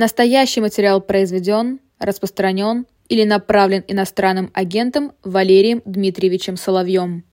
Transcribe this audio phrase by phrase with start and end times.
[0.00, 7.24] Настоящий материал произведен, распространен или направлен иностранным агентом Валерием Дмитриевичем Соловьем.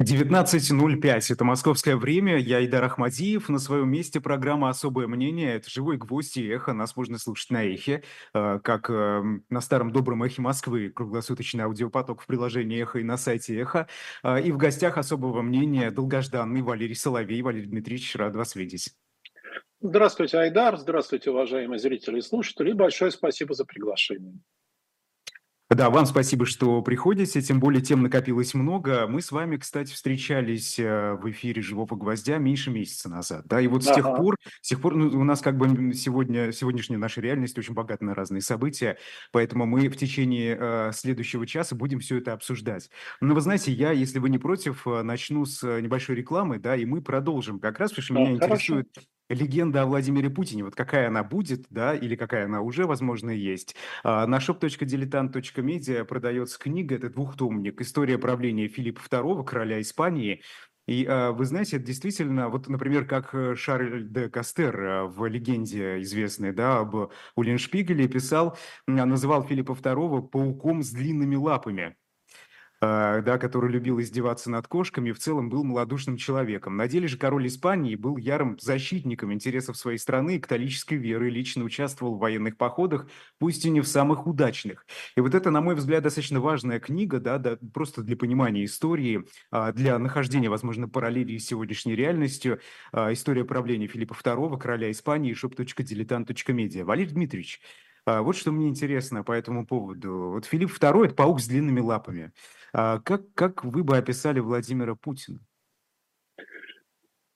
[0.00, 1.32] 19.05.
[1.32, 2.38] Это московское время.
[2.38, 3.48] Я Идар Ахмадиев.
[3.48, 5.56] На своем месте программа «Особое мнение».
[5.56, 6.74] Это живой гвоздь и эхо.
[6.74, 8.04] Нас можно слушать на эхе,
[8.34, 10.92] э, как э, на старом добром эхе Москвы.
[10.94, 13.88] Круглосуточный аудиопоток в приложении «Эхо» и на сайте «Эхо».
[14.22, 17.42] Э, и в гостях «Особого мнения» долгожданный Валерий Соловей.
[17.42, 18.94] Валерий Дмитриевич, рад вас видеть.
[19.80, 20.76] Здравствуйте, Айдар.
[20.76, 22.72] Здравствуйте, уважаемые зрители и слушатели.
[22.72, 24.34] Большое спасибо за приглашение.
[25.70, 29.06] Да, вам спасибо, что приходите, тем более тем накопилось много.
[29.06, 33.66] Мы с вами, кстати, встречались э, в эфире «Живого гвоздя» меньше месяца назад, да, и
[33.66, 33.96] вот с ага.
[33.96, 37.74] тех пор, с тех пор ну, у нас как бы сегодня, сегодняшняя наша реальность очень
[37.74, 38.96] богата на разные события,
[39.30, 42.88] поэтому мы в течение э, следующего часа будем все это обсуждать.
[43.20, 46.86] Но вы знаете, я, если вы не против, э, начну с небольшой рекламы, да, и
[46.86, 48.80] мы продолжим как раз, потому что да, меня хорошо.
[48.80, 48.88] интересует
[49.28, 53.76] легенда о Владимире Путине, вот какая она будет, да, или какая она уже, возможно, есть.
[54.02, 60.42] А, на shop.diletant.media продается книга, это двухтомник, «История правления Филиппа II, короля Испании».
[60.86, 65.26] И а, вы знаете, это действительно, вот, например, как э, Шарль де Кастер э, в
[65.26, 71.94] легенде известной, да, об Уллиншпигеле писал, называл Филиппа II пауком с длинными лапами.
[72.80, 76.76] А, да, который любил издеваться над кошками, в целом был малодушным человеком.
[76.76, 81.64] На деле же король Испании был ярым защитником интересов своей страны и католической веры, лично
[81.64, 84.86] участвовал в военных походах, пусть и не в самых удачных.
[85.16, 89.24] И вот это, на мой взгляд, достаточно важная книга, да, да просто для понимания истории,
[89.50, 92.60] а, для нахождения, возможно, параллелей с сегодняшней реальностью.
[92.92, 96.84] А, история правления Филиппа II, короля Испании, shop.diletant.media.
[96.84, 97.60] Валерий Дмитриевич,
[98.22, 100.30] вот что мне интересно по этому поводу.
[100.32, 102.32] Вот Филипп II– это паук с длинными лапами.
[102.72, 105.40] А как, как вы бы описали Владимира Путина?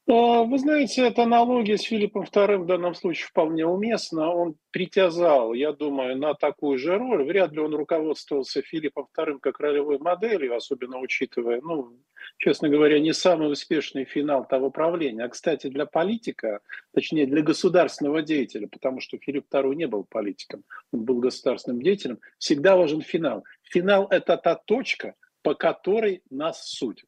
[0.09, 4.35] А, вы знаете, эта аналогия с Филиппом II в данном случае вполне уместна.
[4.35, 7.25] Он притязал, я думаю, на такую же роль.
[7.25, 11.97] Вряд ли он руководствовался Филиппом II как ролевой моделью, особенно учитывая, ну,
[12.39, 15.25] честно говоря, не самый успешный финал того правления.
[15.25, 16.61] А, кстати, для политика,
[16.93, 22.19] точнее, для государственного деятеля, потому что Филипп II не был политиком, он был государственным деятелем,
[22.39, 23.45] всегда важен финал.
[23.63, 27.07] Финал– это та точка, по которой нас судят.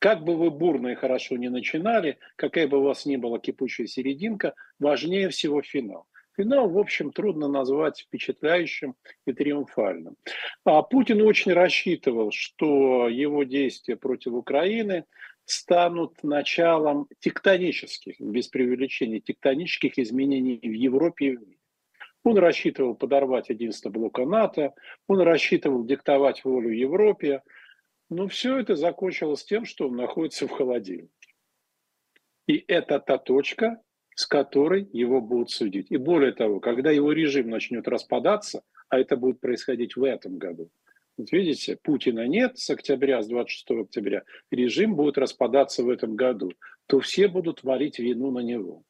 [0.00, 3.86] Как бы вы бурно и хорошо не начинали, какая бы у вас ни была кипучая
[3.86, 6.06] серединка, важнее всего финал.
[6.38, 8.94] Финал, в общем, трудно назвать впечатляющим
[9.26, 10.16] и триумфальным.
[10.64, 15.04] А Путин очень рассчитывал, что его действия против Украины
[15.44, 21.58] станут началом тектонических, без преувеличения, тектонических изменений в Европе и в мире.
[22.24, 24.72] Он рассчитывал подорвать единство блока НАТО,
[25.08, 27.42] он рассчитывал диктовать волю Европе,
[28.10, 31.10] но все это закончилось тем, что он находится в холодильнике.
[32.46, 33.80] И это та точка,
[34.16, 35.86] с которой его будут судить.
[35.90, 40.70] И более того, когда его режим начнет распадаться, а это будет происходить в этом году,
[41.16, 46.52] вот видите, Путина нет с октября, с 26 октября, режим будет распадаться в этом году,
[46.86, 48.82] то все будут валить вину на него.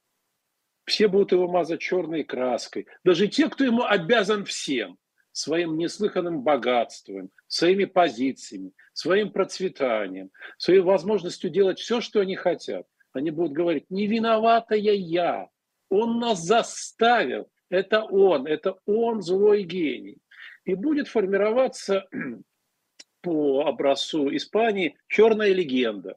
[0.87, 2.87] Все будут его мазать черной краской.
[3.05, 4.97] Даже те, кто ему обязан всем
[5.33, 12.87] своим неслыханным богатством, своими позициями, своим процветанием, своей возможностью делать все, что они хотят.
[13.13, 15.49] Они будут говорить, не виноватая я,
[15.89, 20.19] он нас заставил, это он, это он злой гений.
[20.65, 22.07] И будет формироваться
[23.21, 26.17] по образцу Испании черная легенда.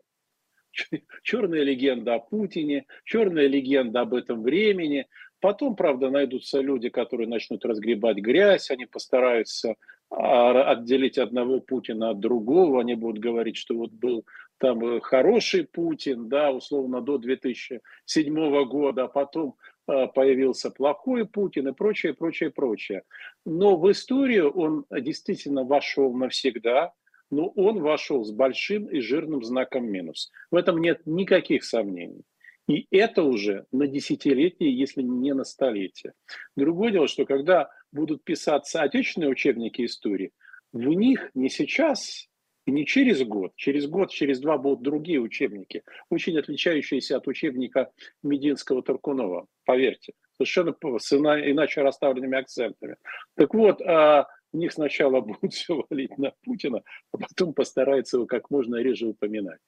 [1.21, 5.07] Черная легенда о Путине, черная легенда об этом времени,
[5.43, 9.75] Потом, правда, найдутся люди, которые начнут разгребать грязь, они постараются
[10.09, 14.23] а, отделить одного Путина от другого, они будут говорить, что вот был
[14.57, 19.55] там э, хороший Путин, да, условно до 2007 года, а потом
[19.85, 23.03] а, появился плохой Путин и прочее, прочее, прочее.
[23.45, 26.93] Но в историю он действительно вошел навсегда,
[27.29, 30.31] но он вошел с большим и жирным знаком минус.
[30.51, 32.23] В этом нет никаких сомнений.
[32.67, 36.13] И это уже на десятилетие, если не на столетие.
[36.55, 40.31] Другое дело, что когда будут писаться отечественные учебники истории,
[40.71, 42.27] в них не сейчас
[42.65, 47.91] и не через год, через год, через два будут другие учебники, очень отличающиеся от учебника
[48.23, 52.95] Мединского Таркунова, поверьте, совершенно с иначе расставленными акцентами.
[53.35, 56.81] Так вот, а, в них сначала будут все валить на Путина,
[57.11, 59.59] а потом постараются его как можно реже упоминать.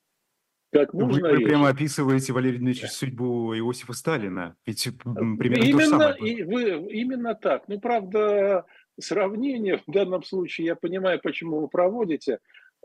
[0.75, 4.57] Как нужно вы, вы прямо описываете, Валерий Дмитриевич, судьбу Иосифа Сталина.
[4.65, 6.15] Ведь примерно именно, то самое.
[6.17, 7.69] И вы, именно так.
[7.69, 8.65] Ну, правда,
[8.99, 12.39] сравнение в данном случае, я понимаю, почему вы проводите,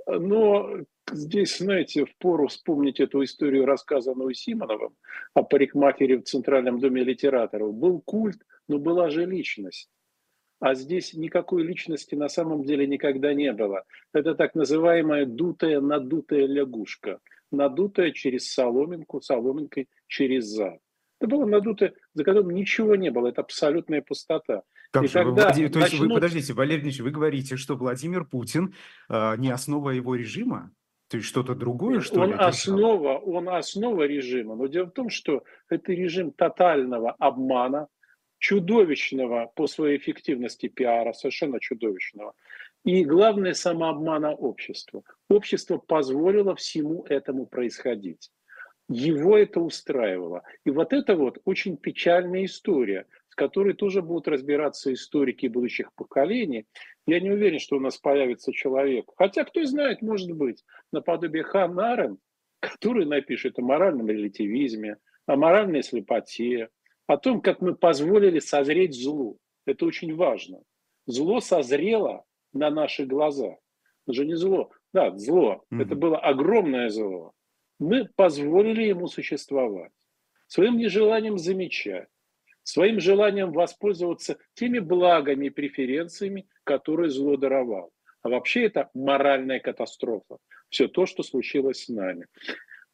[0.07, 0.71] но
[1.11, 4.95] здесь, знаете, в пору вспомнить эту историю, рассказанную Симоновым
[5.35, 7.75] о парикмахере в Центральном доме литераторов.
[7.75, 9.91] Был культ Но была же личность.
[10.61, 13.83] А здесь никакой личности на самом деле никогда не было.
[14.13, 17.19] Это так называемая дутая, надутая лягушка.
[17.51, 20.79] Надутая через соломинку, соломинкой через зад.
[21.21, 23.29] Это было надутое, за которым ничего не было.
[23.29, 24.63] Это абсолютная пустота.
[24.91, 25.73] Как и же, когда Владимир, начнут...
[25.73, 28.75] То есть вы, подождите, Валерий Ильич, вы говорите, что Владимир Путин
[29.09, 30.73] э, не основа его режима?
[31.09, 32.35] То есть что-то другое, что он ли?
[32.37, 34.55] Основа, он основа режима.
[34.55, 37.89] Но дело в том, что это режим тотального обмана,
[38.39, 42.33] чудовищного по своей эффективности пиара, совершенно чудовищного.
[42.85, 45.03] И главное, самообмана общества.
[45.29, 48.31] Общество позволило всему этому происходить.
[48.89, 50.43] Его это устраивало.
[50.65, 56.67] И вот это вот очень печальная история, с которой тоже будут разбираться историки будущих поколений.
[57.07, 59.05] Я не уверен, что у нас появится человек.
[59.17, 62.19] Хотя, кто знает, может быть, наподобие Ханна Арен,
[62.61, 64.97] который напишет о моральном релятивизме,
[65.27, 66.71] о моральной слепоте,
[67.07, 69.39] о том, как мы позволили созреть злу.
[69.67, 70.63] Это очень важно.
[71.07, 73.57] Зло созрело на наших глазах.
[74.07, 74.71] Это же не зло.
[74.93, 75.65] Да, зло.
[75.73, 75.83] Mm-hmm.
[75.83, 77.33] Это было огромное зло.
[77.79, 79.93] Мы позволили ему существовать.
[80.47, 82.09] Своим нежеланием замечать,
[82.63, 87.93] своим желанием воспользоваться теми благами и преференциями, которые зло даровал.
[88.23, 90.39] А вообще это моральная катастрофа.
[90.69, 92.27] Все то, что случилось с нами.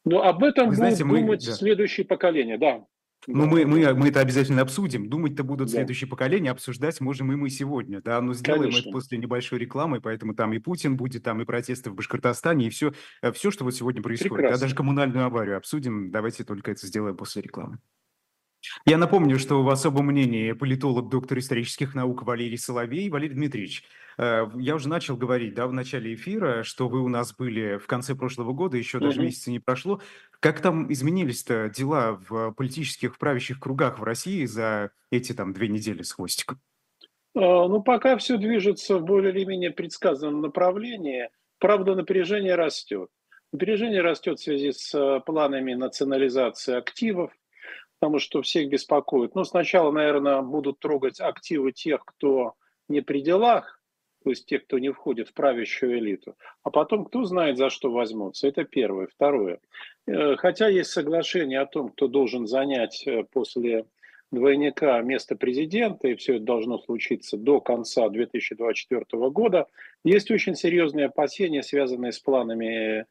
[0.05, 1.51] Но об этом Вы будут знаете, думать мы, да.
[1.51, 2.57] следующие поколения.
[2.57, 2.85] Да.
[3.25, 5.09] Ну, мы, мы, мы это обязательно обсудим.
[5.09, 5.77] Думать-то будут да.
[5.77, 8.01] следующие поколения, обсуждать можем и мы сегодня.
[8.01, 8.89] Да, но сделаем Конечно.
[8.89, 12.69] это после небольшой рекламы, поэтому там и Путин будет, там и протесты в Башкортостане, и
[12.69, 14.51] все, э, все что вот сегодня происходит.
[14.51, 16.11] Да, даже коммунальную аварию обсудим.
[16.11, 17.79] Давайте только это сделаем после рекламы.
[18.85, 23.09] Я напомню, что в особом мнении политолог, доктор исторических наук Валерий Соловей.
[23.09, 23.83] Валерий Дмитриевич,
[24.17, 27.87] э, я уже начал говорить да, в начале эфира, что вы у нас были в
[27.87, 30.01] конце прошлого года, еще даже месяца не прошло.
[30.39, 36.03] Как там изменились-то дела в политических, правящих кругах в России за эти там две недели
[36.03, 36.59] с хвостиком?
[37.35, 41.29] А, ну, пока все движется в более или менее предсказанном направлении.
[41.59, 43.09] Правда, напряжение растет.
[43.51, 47.31] Напряжение растет в связи с э, планами национализации активов,
[47.99, 49.35] потому что всех беспокоит.
[49.35, 52.53] Ну, сначала, наверное, будут трогать активы тех, кто
[52.87, 53.81] не при делах,
[54.23, 57.91] то есть тех, кто не входит в правящую элиту, а потом кто знает, за что
[57.91, 58.47] возьмутся.
[58.47, 59.07] Это первое.
[59.07, 59.59] Второе.
[60.05, 63.85] Э, хотя есть соглашение о том, кто должен занять э, после
[64.31, 69.67] двойника место президента, и все это должно случиться до конца 2024 года,
[70.03, 73.05] есть очень серьезные опасения, связанные с планами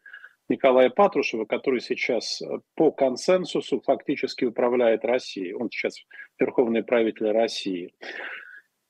[0.48, 5.54] Николая Патрушева, который сейчас э, по консенсусу фактически управляет Россией.
[5.54, 5.96] Он сейчас
[6.38, 7.92] верховный правитель России.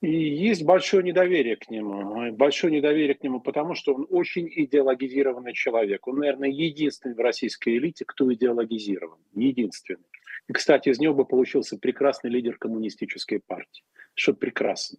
[0.03, 2.31] И есть большое недоверие к нему.
[2.32, 6.06] Большое недоверие к нему, потому что он очень идеологизированный человек.
[6.06, 9.19] Он, наверное, единственный в российской элите, кто идеологизирован.
[9.35, 10.05] Единственный.
[10.49, 13.85] И, кстати, из него бы получился прекрасный лидер коммунистической партии.
[14.14, 14.99] Что прекрасно.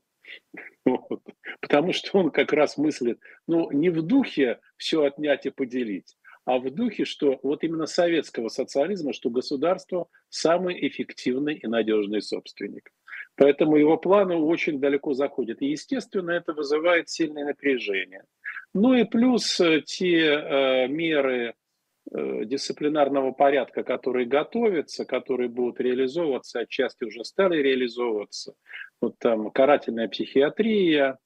[0.84, 1.22] Вот.
[1.62, 6.18] Потому что он как раз мыслит, ну, не в духе все отнять и поделить,
[6.48, 12.90] а в духе, что вот именно советского социализма, что государство самый эффективный и надежный собственник.
[13.36, 15.62] Поэтому его планы очень далеко заходят.
[15.62, 18.24] И, естественно, это вызывает сильное напряжение.
[18.74, 21.54] Ну и плюс э, те э, меры
[22.14, 28.54] э, дисциплинарного порядка, которые готовятся, которые будут реализовываться, отчасти уже стали реализовываться.
[29.02, 31.18] Вот там карательная психиатрия,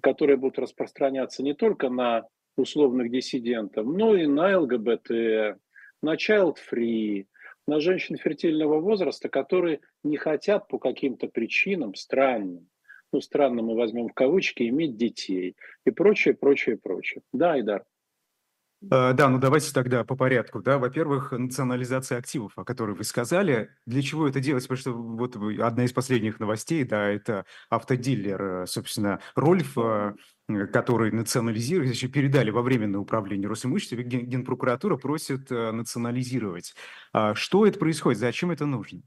[0.00, 2.24] которые будут распространяться не только на
[2.60, 5.10] условных диссидентов, ну и на ЛГБТ,
[6.02, 7.26] на child free,
[7.66, 12.68] на женщин фертильного возраста, которые не хотят по каким-то причинам странным,
[13.12, 17.22] ну странным мы возьмем в кавычки, иметь детей и прочее, прочее, прочее.
[17.32, 17.84] Да, Айдар.
[18.88, 20.62] А, да, ну давайте тогда по порядку.
[20.62, 23.70] Да, во-первых, национализация активов, о которой вы сказали.
[23.86, 24.64] Для чего это делать?
[24.64, 30.14] Потому что вот одна из последних новостей, да, это автодилер, собственно, Рольф, а,
[30.72, 36.74] который национализирует, еще передали во временное управление Росимущества, Генпрокуратура просит а, национализировать.
[37.34, 38.18] Что это происходит?
[38.18, 39.02] Зачем это нужно?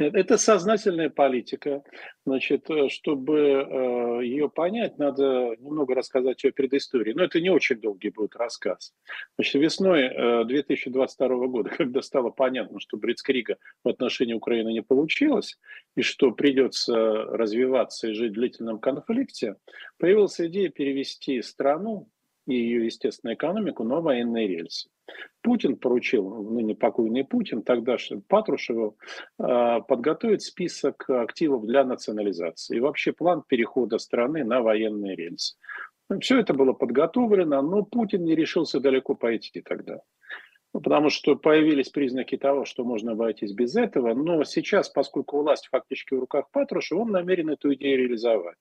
[0.00, 1.82] Это сознательная политика.
[2.24, 7.12] Значит, э, чтобы э, ее понять, надо немного рассказать о предыстории.
[7.12, 8.94] Но это не очень долгий будет рассказ.
[9.36, 15.58] Значит, весной 2022 э, года, когда стало понятно, что Бритскрига в отношении Украины не получилось,
[15.96, 19.56] и что придется развиваться и жить в длительном конфликте,
[19.98, 22.08] появилась идея перевести страну
[22.46, 24.88] и ее, естественно, экономику на военные рельсы.
[25.42, 27.96] Путин поручил, ныне покойный Путин, тогда
[28.28, 28.98] Патрушеву,
[29.38, 35.56] а, подготовить список активов для национализации и вообще план перехода страны на военные рельсы.
[36.20, 40.00] Все это было подготовлено, но Путин не решился далеко пойти тогда.
[40.74, 44.14] ну, потому что появились признаки того, что можно обойтись без этого.
[44.14, 48.56] Но сейчас, поскольку власть фактически в руках Патрушева, он намерен эту идею реализовать.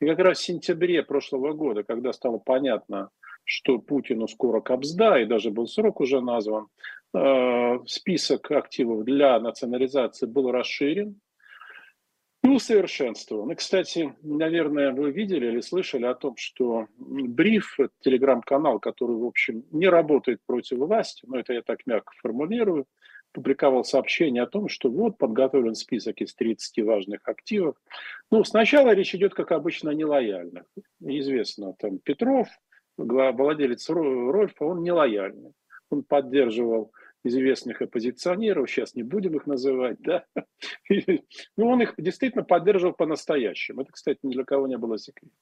[0.00, 3.10] И как раз в сентябре прошлого года, когда стало понятно,
[3.44, 6.68] что Путину скоро кобзда, и даже был срок уже назван,
[7.14, 11.20] э, список активов для национализации был расширен
[12.42, 13.52] и усовершенствован.
[13.52, 19.64] И, кстати, наверное, вы видели или слышали о том, что Бриф, телеграм-канал, который, в общем,
[19.70, 22.86] не работает против власти, но это я так мягко формулирую,
[23.32, 27.76] публиковал сообщение о том, что вот подготовлен список из 30 важных активов.
[28.30, 30.64] Ну, сначала речь идет, как обычно, о нелояльных.
[31.00, 32.48] Известно, там Петров,
[32.96, 35.52] владелец Рольфа, он нелояльный.
[35.90, 36.92] Он поддерживал
[37.24, 40.24] известных оппозиционеров, сейчас не будем их называть, да,
[41.56, 43.82] ну, он их действительно поддерживал по-настоящему.
[43.82, 45.36] Это, кстати, ни для кого не было секретом.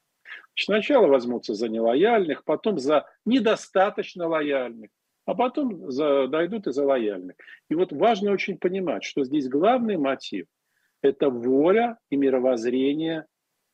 [0.54, 4.90] Сначала возьмутся за нелояльных, потом за недостаточно лояльных,
[5.24, 7.36] а потом за, дойдут и за лояльных.
[7.68, 10.46] И вот важно очень понимать, что здесь главный мотив–
[11.02, 13.26] это воля и мировоззрение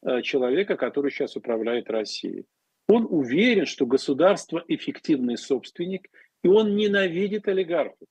[0.02, 2.46] э, человека, который сейчас управляет Россией.
[2.88, 6.08] Он уверен, что государство эффективный собственник,
[6.42, 8.08] и он ненавидит олигархов.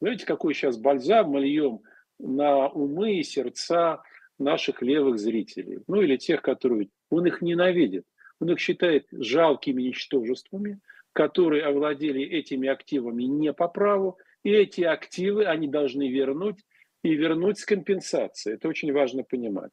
[0.00, 1.80] Знаете, какой сейчас бальзам мы льем
[2.18, 4.02] на умы и сердца
[4.38, 6.88] наших левых зрителей, ну или тех, которые...
[7.10, 8.04] Он их ненавидит,
[8.38, 10.78] он их считает жалкими ничтожествами,
[11.12, 16.64] которые овладели этими активами не по праву, и эти активы они должны вернуть
[17.02, 18.54] и вернуть с компенсацией.
[18.54, 19.72] Это очень важно понимать.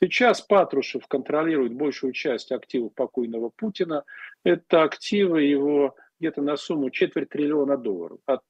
[0.00, 4.04] Сейчас Патрушев контролирует большую часть активов покойного Путина.
[4.44, 8.18] Это активы его где-то на сумму четверть триллиона долларов.
[8.26, 8.42] От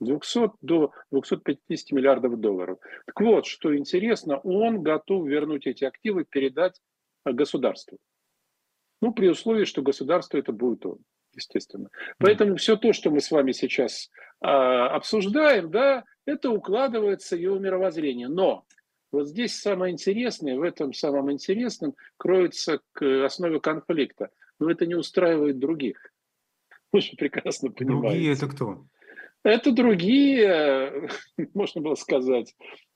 [0.00, 2.78] 200 э, до 250 миллиардов долларов.
[3.06, 6.80] Так вот, что интересно, он готов вернуть эти активы, передать
[7.24, 7.98] государству.
[9.00, 10.98] Ну, при условии, что государство это будет он,
[11.34, 11.88] естественно.
[12.18, 17.58] Поэтому все то, что мы с вами сейчас а, обсуждаем, да, это укладывается в его
[17.58, 18.28] мировоззрение.
[18.28, 18.64] Но
[19.12, 24.30] вот здесь самое интересное, в этом самом интересном кроется к основе конфликта.
[24.58, 26.12] Но это не устраивает других.
[26.92, 28.08] Вы же прекрасно понимаете.
[28.08, 28.84] Другие это кто?
[29.42, 31.08] Это другие,
[31.54, 32.54] можно было сказать,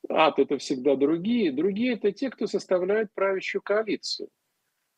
[0.09, 1.53] ад это всегда другие.
[1.53, 4.29] Другие это те, кто составляет правящую коалицию.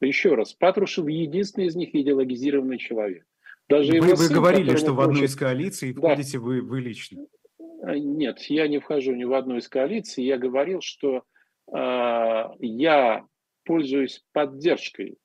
[0.01, 3.25] Еще раз, Патрушев единственный из них идеологизированный человек.
[3.69, 6.01] Даже вы, вы сын, говорили, что в одной из коалиций да.
[6.01, 7.27] входите вы, вы лично.
[7.87, 10.25] А, нет, я не вхожу ни в одну из коалиций.
[10.25, 11.23] Я говорил, что
[11.73, 13.25] э, я
[13.65, 15.19] пользуюсь поддержкой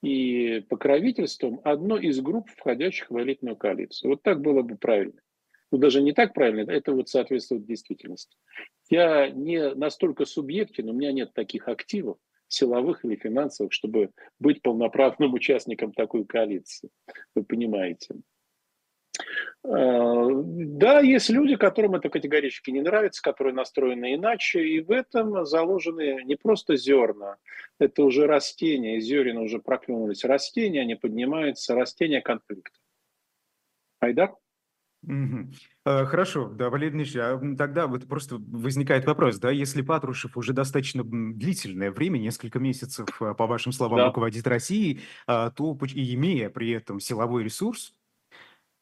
[0.00, 4.12] и покровительством одной из групп, входящих в элитную коалицию.
[4.12, 5.20] Вот так было бы правильно.
[5.72, 8.36] Ну, даже не так правильно, это вот соответствует действительности.
[8.90, 15.34] Я не настолько субъектен, у меня нет таких активов, силовых или финансовых, чтобы быть полноправным
[15.34, 16.90] участником такой коалиции.
[17.34, 18.14] Вы понимаете.
[19.66, 25.46] А, да, есть люди, которым это категорически не нравится, которые настроены иначе, и в этом
[25.46, 27.36] заложены не просто зерна,
[27.78, 32.78] это уже растения, из зерен уже проклюнулись растения, они поднимаются, растения конфликта.
[34.00, 34.34] Айдар?
[35.06, 35.50] Угу.
[35.84, 41.04] Хорошо, да, Валерий Ильич, а тогда вот просто возникает вопрос, да, если Патрушев уже достаточно
[41.04, 44.06] длительное время, несколько месяцев, а, по вашим словам, да.
[44.06, 47.94] руководит Россией, а, то и имея при этом силовой ресурс,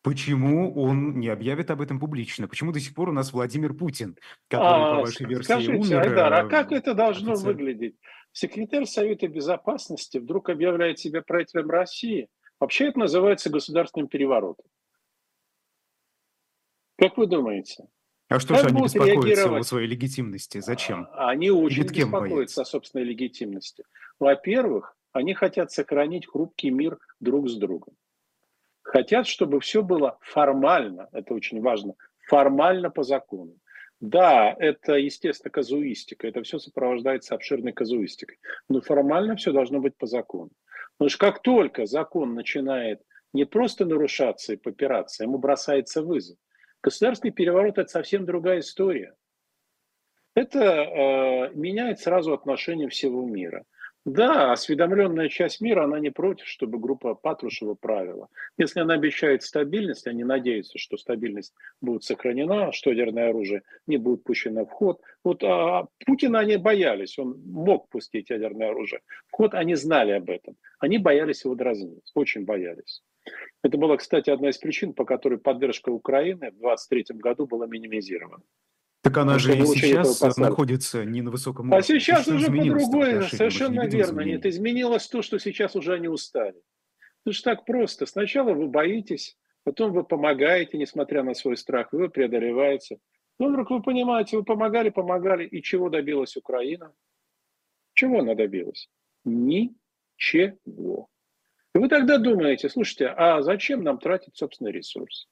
[0.03, 2.49] почему он не объявит об этом публично?
[2.49, 4.17] Почему до сих пор у нас Владимир Путин,
[4.49, 6.01] который, а, по вашей версии, скажите, умер?
[6.01, 7.49] Айдар, а как это должно офицер?
[7.49, 7.97] выглядеть?
[8.33, 12.29] Секретарь Совета Безопасности вдруг объявляет себя правителем России.
[12.59, 14.67] Вообще это называется государственным переворотом.
[16.97, 17.89] Как вы думаете?
[18.29, 20.61] А что же они беспокоятся о своей легитимности?
[20.61, 21.07] Зачем?
[21.13, 22.63] А, они очень беспокоятся боятся?
[22.63, 23.85] о собственной легитимности.
[24.19, 27.95] Во-первых, они хотят сохранить хрупкий мир друг с другом.
[28.93, 31.95] Хотят, чтобы все было формально, это очень важно,
[32.29, 33.57] формально по закону.
[34.01, 38.37] Да, это, естественно, казуистика, это все сопровождается обширной казуистикой,
[38.69, 40.51] но формально все должно быть по закону.
[40.99, 43.01] Потому что как только закон начинает
[43.33, 46.37] не просто нарушаться и попираться, ему бросается вызов.
[46.83, 49.15] Государственный переворот– это совсем другая история.
[50.35, 53.65] Это э, меняет сразу отношение всего мира.
[54.05, 58.29] Да, осведомленная часть мира, она не против, чтобы группа Патрушева правила.
[58.59, 64.25] Если она обещает стабильность, они надеются, что стабильность будет сохранена, что ядерное оружие не будет
[64.25, 65.01] пущено в ход.
[65.23, 70.31] Вот а, Путина они боялись, он мог пустить ядерное оружие в ход, они знали об
[70.31, 70.57] этом.
[70.81, 73.05] Они боялись его дразнить, очень боялись.
[73.63, 78.43] Это была, кстати, одна из причин, по которой поддержка Украины в 2023 году была минимизирована.
[79.03, 81.79] Так она же и сейчас находится не на высоком а уровне.
[81.79, 84.21] А сейчас уже по-другому, совершенно верно.
[84.21, 86.63] Нет, изменилось то, что сейчас уже они устали.
[87.25, 88.07] Это же так просто.
[88.07, 92.99] Сначала вы боитесь, потом вы помогаете, несмотря на свой страх, вы преодолеваете.
[93.41, 96.93] Ну, вдруг вы понимаете, вы помогали, помогали, и чего добилась Украина?
[97.95, 98.89] Чего она добилась?
[99.25, 101.09] Ничего.
[101.75, 105.27] И вы тогда думаете, слушайте, а зачем нам тратить собственный ресурс?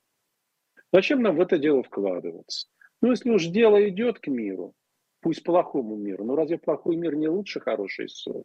[0.92, 2.66] Зачем нам в это дело вкладываться?
[3.00, 4.74] Ну, если уж дело идет к миру,
[5.20, 8.44] пусть плохому миру, но разве плохой мир не лучше хорошей ссоры?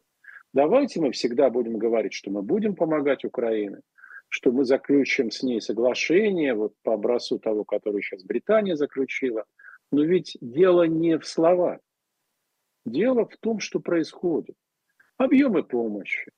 [0.54, 3.82] Давайте мы всегда будем говорить, что мы будем помогать Украине,
[4.30, 9.46] что мы заключим с ней соглашение вот по образцу того, которое сейчас Британия заключила.
[9.92, 11.80] Но ведь дело не в словах.
[12.86, 14.56] Дело в том, что происходит.
[15.18, 16.32] Объемы помощи,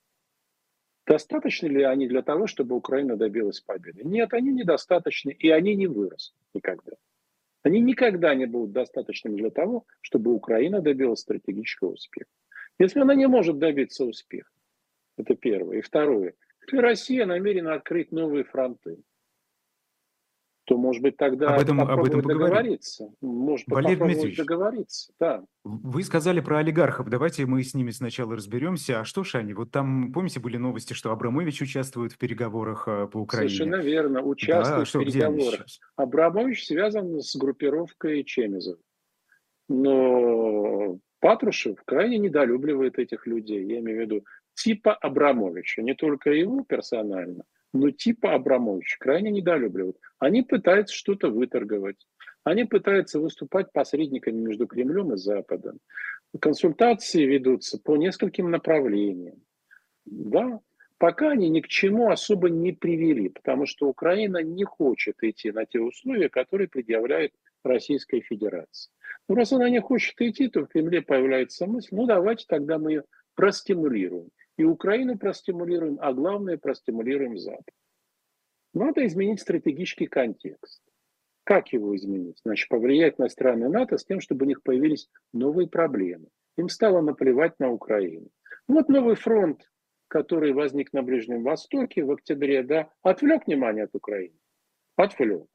[1.07, 4.01] Достаточны ли они для того, чтобы Украина добилась победы?
[4.03, 6.91] Нет, они недостаточны, и они не вырастут никогда.
[7.63, 12.29] Они никогда не будут достаточными для того, чтобы Украина добилась стратегического успеха.
[12.79, 14.51] Если она не может добиться успеха,
[15.17, 15.79] это первое.
[15.79, 16.33] И второе,
[16.71, 18.97] Россия намерена открыть новые фронты,
[20.67, 23.09] то, может быть, тогда об этом, об этом договориться.
[23.21, 25.45] Может Валерий Дмитриевич, договориться, да.
[25.63, 27.09] Вы сказали про олигархов.
[27.09, 28.99] Давайте мы с ними сначала разберемся.
[28.99, 29.53] А что ж они?
[29.53, 33.49] Вот там, помните, были новости, что Абрамович участвует в переговорах э, по Украине?
[33.49, 35.65] Совершенно верно, участвует да, в что, переговорах.
[35.95, 38.77] Абрамович связан с группировкой Чемизов.
[39.69, 43.63] Но Патрушев крайне недолюбливает этих людей.
[43.63, 49.97] Я имею в виду типа Абрамовича, не только его персонально– но типа Абрамович крайне недолюбливают.
[50.19, 52.07] Они пытаются что-то выторговать.
[52.43, 55.79] Они пытаются выступать посредниками между Кремлем и Западом.
[56.39, 59.41] Консультации ведутся по нескольким направлениям.
[60.05, 60.61] Да,
[60.97, 65.65] пока они ни к чему особо не привели, потому что Украина не хочет идти на
[65.65, 67.33] те условия, которые предъявляет
[67.63, 68.91] Российская Федерация.
[69.27, 72.91] Ну, раз она не хочет идти, то в Кремле появляется мысль, ну, давайте тогда мы
[72.91, 73.03] ее
[73.35, 74.29] простимулируем.
[74.57, 77.73] И Украину простимулируем, а главное простимулируем Запад.
[78.73, 80.81] Надо изменить стратегический контекст.
[81.43, 82.39] Как его изменить?
[82.43, 86.27] Значит, повлиять на страны НАТО с тем, чтобы у них появились новые проблемы.
[86.57, 88.29] Им стало наплевать на Украину.
[88.67, 89.61] Вот новый фронт,
[90.07, 94.37] который возник на Ближнем Востоке в октябре, да, отвлек внимание от Украины.
[94.95, 95.47] Отвлек.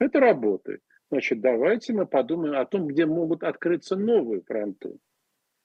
[0.00, 0.82] Это работает.
[1.10, 4.98] Значит, давайте мы подумаем о том, где могут открыться новые фронты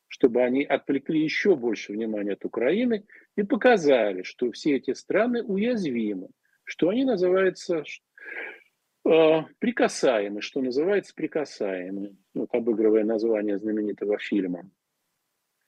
[0.10, 3.06] чтобы они отвлекли еще больше внимания от Украины
[3.38, 6.30] и показали, что все эти страны уязвимы,
[6.63, 7.84] что они называются
[9.06, 14.69] э, прикасаемы, что называется прикасаемы, вот обыгрывая название знаменитого фильма.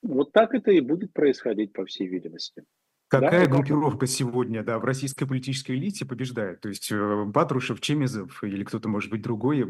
[0.02, 2.64] Вот так это и будет происходить, по всей видимости.
[3.12, 6.62] Какая да, группировка сегодня, да, в российской политической элите побеждает?
[6.62, 9.66] То есть э, Патрушев, Чемизов или кто-то, может быть, другой?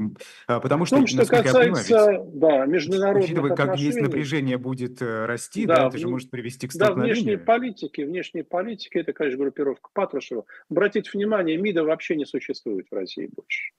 [0.47, 5.03] А, потому что, том, что касается, я понимаю, да, международных учитывая, как есть напряжение будет
[5.03, 7.17] э, расти, да, да это же может привести к столкновению.
[7.17, 10.45] Да, внешней политики, внешней политики, это, конечно, группировка Патрушева.
[10.71, 13.73] Обратите внимание, МИДа вообще не существует в России больше.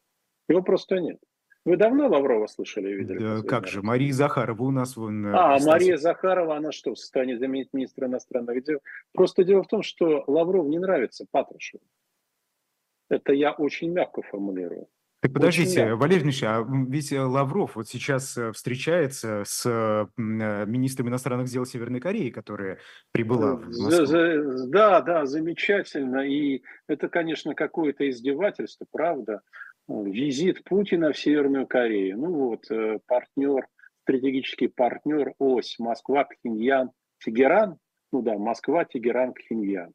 [0.50, 1.20] Его просто нет.
[1.66, 3.20] Вы давно Лаврова слышали и видели?
[3.20, 5.26] Да, как же, Мария Захарова у нас вон...
[5.28, 5.72] Э, а, кстати.
[5.72, 8.80] Мария Захарова, она что, в состоянии заменить министра иностранных дел?
[9.14, 11.84] Просто дело в том, что Лавров не нравится Патрушеву.
[13.10, 14.88] Это я очень мягко формулирую.
[15.22, 21.48] Так подождите, Валерий Ильич, а ведь э, Лавров вот сейчас э, встречается с министром иностранных
[21.48, 22.80] дел Северной Кореи, которая
[23.14, 24.68] прибыла в Москву.
[24.68, 26.28] Да, да, замечательно.
[26.28, 29.42] И это, конечно, какое-то издевательство, правда
[29.88, 32.18] визит Путина в Северную Корею.
[32.18, 33.68] Ну вот, э, партнер,
[34.04, 36.92] стратегический партнер, ось Москва, Пхеньян,
[37.24, 37.78] Тегеран.
[38.12, 39.94] Ну да, Москва, Тегеран, Пхеньян.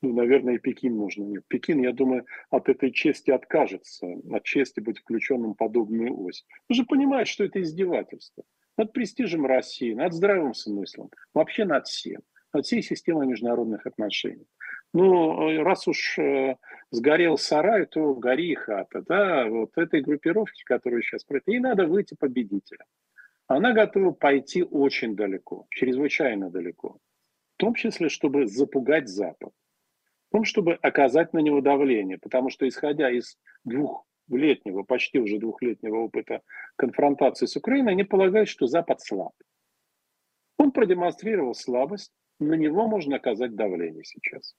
[0.00, 1.24] Ну, наверное, и Пекин нужно.
[1.24, 6.46] Нет, Пекин, я думаю, от этой чести откажется, от чести быть включенным в подобную ось.
[6.68, 8.44] Вы же понимаете, что это издевательство.
[8.76, 12.20] Над престижем России, над здравым смыслом, вообще над всем,
[12.52, 14.46] над всей системой международных отношений.
[14.94, 16.54] Ну, э, раз уж э,
[16.90, 19.02] сгорел сарай, то гори и хата.
[19.02, 19.46] Да?
[19.46, 22.86] Вот этой группировке, которая сейчас происходит, ей надо выйти победителем.
[23.46, 26.98] Она готова пойти очень далеко, чрезвычайно далеко.
[27.56, 29.52] В том числе, чтобы запугать Запад.
[30.28, 32.18] В том, чтобы оказать на него давление.
[32.18, 36.42] Потому что, исходя из двухлетнего, почти уже двухлетнего опыта
[36.76, 39.32] конфронтации с Украиной, они полагают, что Запад слаб.
[40.58, 44.54] Он продемонстрировал слабость, на него можно оказать давление сейчас.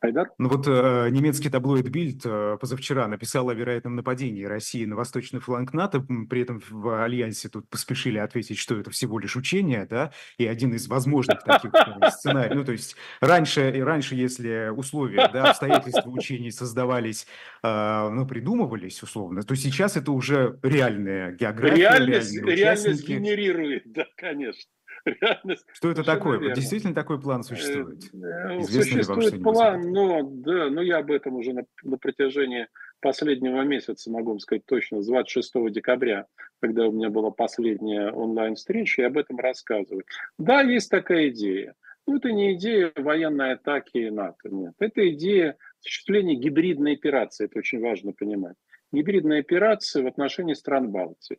[0.00, 0.30] Айдар?
[0.38, 5.40] Ну вот э, немецкий таблоид Бильд э, позавчера написал о вероятном нападении России на восточный
[5.40, 10.12] фланг НАТО, при этом в Альянсе тут поспешили ответить, что это всего лишь учение, да,
[10.38, 12.54] и один из возможных таких э, сценариев.
[12.54, 17.26] Ну то есть раньше, раньше если условия, да, обстоятельства учений создавались,
[17.62, 24.70] э, ну придумывались условно, то сейчас это уже реальная география, реальность, реальность генерирует, да, конечно.
[25.06, 25.64] Реальность.
[25.72, 26.38] Что это такое?
[26.38, 26.54] Верно.
[26.54, 28.02] Действительно такой план существует?
[28.12, 32.66] Э, Известно существует план, но, да, но я об этом уже на, на протяжении
[33.00, 36.26] последнего месяца, могу вам сказать точно, с 26 декабря,
[36.60, 40.04] когда у меня была последняя онлайн-встреча, я об этом рассказываю.
[40.38, 41.74] Да, есть такая идея.
[42.06, 44.74] Но это не идея военной атаки НАТО, нет.
[44.78, 48.56] Это идея осуществления гибридной операции, это очень важно понимать.
[48.92, 51.38] Гибридная операция в отношении стран Балтии.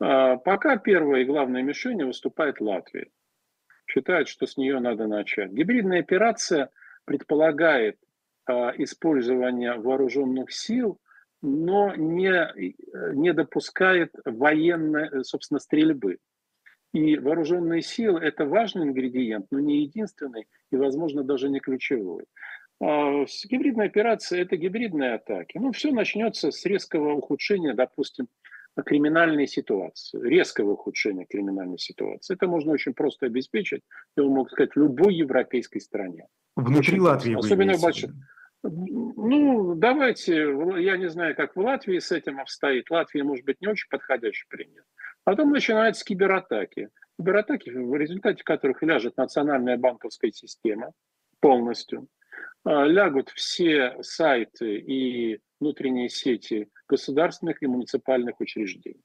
[0.00, 3.10] А, пока первая и главная мишень выступает Латвия.
[3.86, 5.52] Считает, что с нее надо начать.
[5.52, 6.70] Гибридная операция
[7.04, 7.98] предполагает
[8.46, 10.98] а, использование вооруженных сил,
[11.42, 12.52] но не,
[13.14, 16.18] не допускает военной, собственно, стрельбы.
[16.92, 22.24] И вооруженные силы– это важный ингредиент, но не единственный и, возможно, даже не ключевой.
[22.82, 25.58] А гибридная операция– это гибридные атаки.
[25.58, 28.26] Ну, все начнется с резкого ухудшения, допустим,
[28.82, 32.34] криминальной ситуации, резкого ухудшения криминальной ситуации.
[32.34, 33.82] Это можно очень просто обеспечить,
[34.16, 36.26] я могу сказать, в любой европейской стране.
[36.56, 37.54] Внутри очень Латвии просто.
[37.54, 38.10] Особенно в больших.
[38.62, 40.34] Ну, давайте,
[40.78, 42.90] я не знаю, как в Латвии с этим обстоит.
[42.90, 44.84] Латвия, может быть, не очень подходящий пример.
[45.24, 46.88] Потом начинаются кибератаки.
[47.18, 50.92] Кибератаки, в результате которых ляжет национальная банковская система
[51.40, 52.06] полностью.
[52.64, 59.04] А, лягут все сайты и внутренние сети государственных и муниципальных учреждений.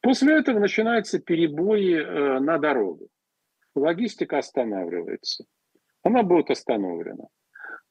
[0.00, 3.08] После этого начинаются перебои э, на дорогах.
[3.74, 5.44] Логистика останавливается.
[6.02, 7.24] Она будет остановлена.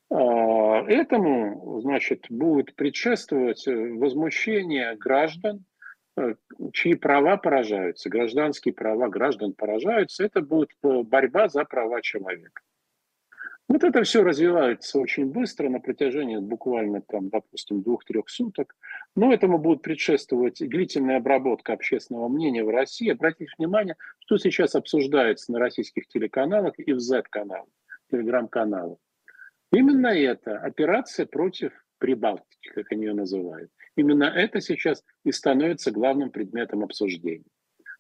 [0.10, 5.66] А, этому, значит, будет предшествовать э, возмущение граждан,
[6.16, 6.36] э,
[6.72, 10.24] чьи права поражаются, гражданские права граждан поражаются.
[10.24, 12.62] Это будет борьба за права человека.
[13.74, 18.76] Вот это все развивается очень быстро на протяжении буквально, там, допустим, двух-трех суток.
[19.16, 23.10] Но этому будет предшествовать длительная обработка общественного мнения в России.
[23.10, 27.66] Обратите внимание, что сейчас обсуждается на российских телеканалах и в Z-каналах,
[28.12, 29.00] телеграм-каналах.
[29.72, 33.72] Именно это операция против Прибалтики, как они ее называют.
[33.96, 37.50] Именно это сейчас и становится главным предметом обсуждения.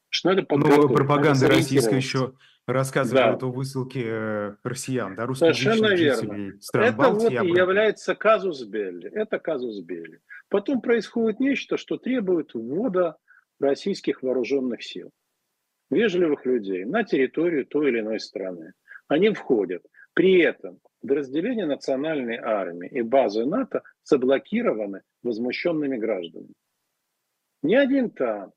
[0.09, 2.33] Что надо Но пропаганда российская еще
[2.67, 3.47] рассказывает да.
[3.47, 6.61] о высылке э, россиян, да, русских Совершенно верно.
[6.61, 9.09] стран Это Балтии, вот и является казус Белли.
[9.11, 10.21] Это казус Белли.
[10.49, 13.17] Потом происходит нечто, что требует ввода
[13.59, 15.11] российских вооруженных сил,
[15.89, 18.73] вежливых людей на территорию той или иной страны.
[19.07, 19.83] Они входят.
[20.13, 26.53] При этом подразделения национальной армии и базы НАТО заблокированы возмущенными гражданами.
[27.63, 28.53] Ни один танк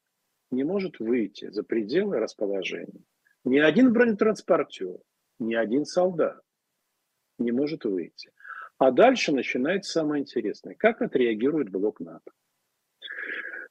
[0.50, 3.02] не может выйти за пределы расположения.
[3.46, 4.98] Ни один бронетранспортер,
[5.38, 6.42] ни один солдат
[7.38, 8.32] не может выйти.
[8.76, 10.74] А дальше начинается самое интересное.
[10.74, 12.32] Как отреагирует блок НАТО?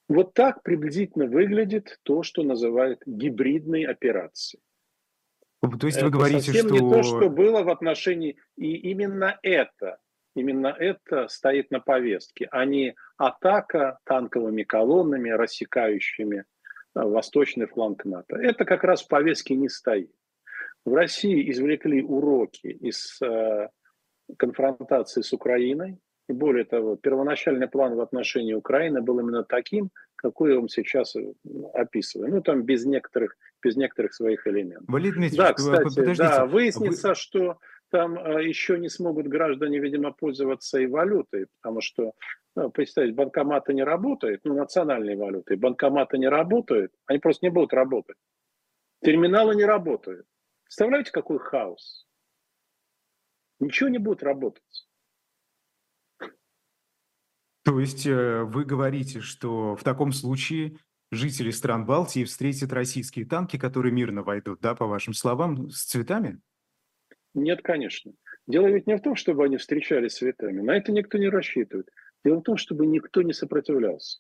[0.08, 4.64] Вот так приблизительно выглядит то, что называют гибридной операцией.
[5.60, 6.74] То есть вы это говорите, совсем что...
[6.74, 8.38] не то, что было в отношении...
[8.56, 9.98] И именно это,
[10.36, 16.46] именно это стоит на повестке, а не атака танковыми колоннами, рассекающими
[17.04, 18.38] восточный фланг НАТО.
[18.38, 20.12] Это как раз в повестке не стоит.
[20.86, 23.70] В России извлекли уроки из э,
[24.38, 25.98] конфронтации с Украиной.
[26.28, 31.16] И более того, первоначальный план в отношении Украины был именно таким, какой я вам сейчас
[31.16, 31.34] э,
[31.74, 32.32] описываю.
[32.32, 34.86] Ну, там без некоторых, без некоторых своих элементов.
[34.88, 36.24] Валерий Дмитриевич, да, кстати, подождите.
[36.24, 37.16] да, выяснится, вы...
[37.16, 37.58] что
[37.96, 42.12] там э, еще не смогут граждане, видимо, пользоваться и валютой, потому что
[42.54, 47.72] ну, представить, банкоматы не работают, ну, национальные валюты, банкоматы не работают, они просто не будут
[47.72, 48.18] работать.
[49.02, 50.26] Терминалы не работают.
[50.66, 52.06] Представляете, какой хаос?
[53.62, 54.90] Ничего не будет работать.
[57.64, 60.80] То есть э, вы говорите, что в таком случае
[61.12, 66.42] жители стран Балтии встретят российские танки, которые мирно войдут, да, по вашим словам, с цветами?
[67.36, 68.14] Нет, конечно.
[68.48, 70.62] Дело ведь не в том, чтобы они встречались с цветами.
[70.62, 71.90] На это никто не рассчитывает.
[72.24, 74.20] Дело в том, чтобы никто не сопротивлялся.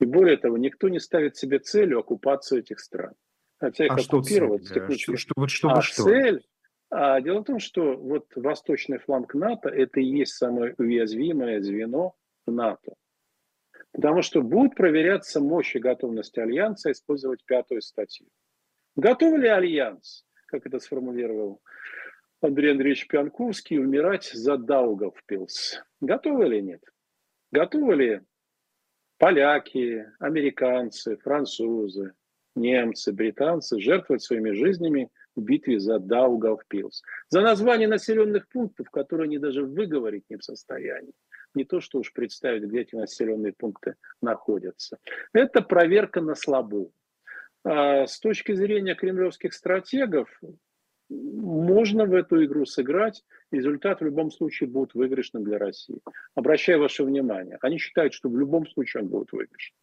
[0.00, 3.14] И более того, никто не ставит себе целью оккупацию этих стран.
[3.58, 4.98] Хотя их а оккупировать что цель?
[4.98, 6.04] Что, что, вот, что, а что?
[6.04, 6.46] цель
[6.90, 12.14] а, дело в том, что вот восточный фланг НАТО– это и есть самое уязвимое звено
[12.46, 12.94] НАТО.
[13.92, 18.28] Потому что будет проверяться мощь и готовность Альянса использовать пятую статью.
[18.96, 21.60] Готов ли Альянс, как это сформулировал
[22.40, 25.82] Андрей Андреевич Пионтковский умирать за Даугавпилс.
[26.00, 26.82] Готовы или нет?
[27.52, 28.20] Готовы ли
[29.18, 32.14] поляки, американцы, французы,
[32.54, 37.02] немцы, британцы жертвовать своими жизнями в битве за Даугавпилс?
[37.28, 41.14] За название населенных пунктов, которые они даже выговорить не в состоянии.
[41.54, 44.98] Не то, что уж представить, где эти населенные пункты находятся.
[45.32, 46.90] Это проверка на слабо.
[47.70, 50.30] А с точки зрения кремлевских стратегов,
[51.10, 56.00] можно в эту игру сыграть, результат в любом случае будет выигрышным для России.
[56.34, 59.76] Обращаю ваше внимание, они считают, что в любом случае он будет выигрышным.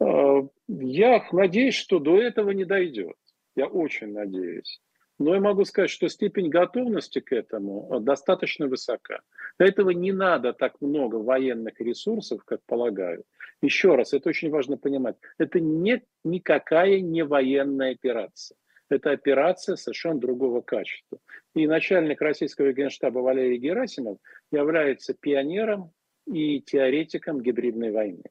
[0.00, 3.16] А, я надеюсь, что до этого не дойдет.
[3.56, 4.82] Я очень надеюсь.
[5.22, 9.20] Но я могу сказать, что степень готовности к этому достаточно высока.
[9.56, 13.24] Для этого не надо так много военных ресурсов, как полагают.
[13.62, 15.16] Еще раз, это очень важно понимать.
[15.38, 18.56] Это не, никакая не военная операция.
[18.88, 21.18] Это операция совершенно другого качества.
[21.54, 24.18] И начальник российского генштаба Валерий Герасимов
[24.50, 25.92] является пионером
[26.26, 28.24] и теоретиком гибридной войны.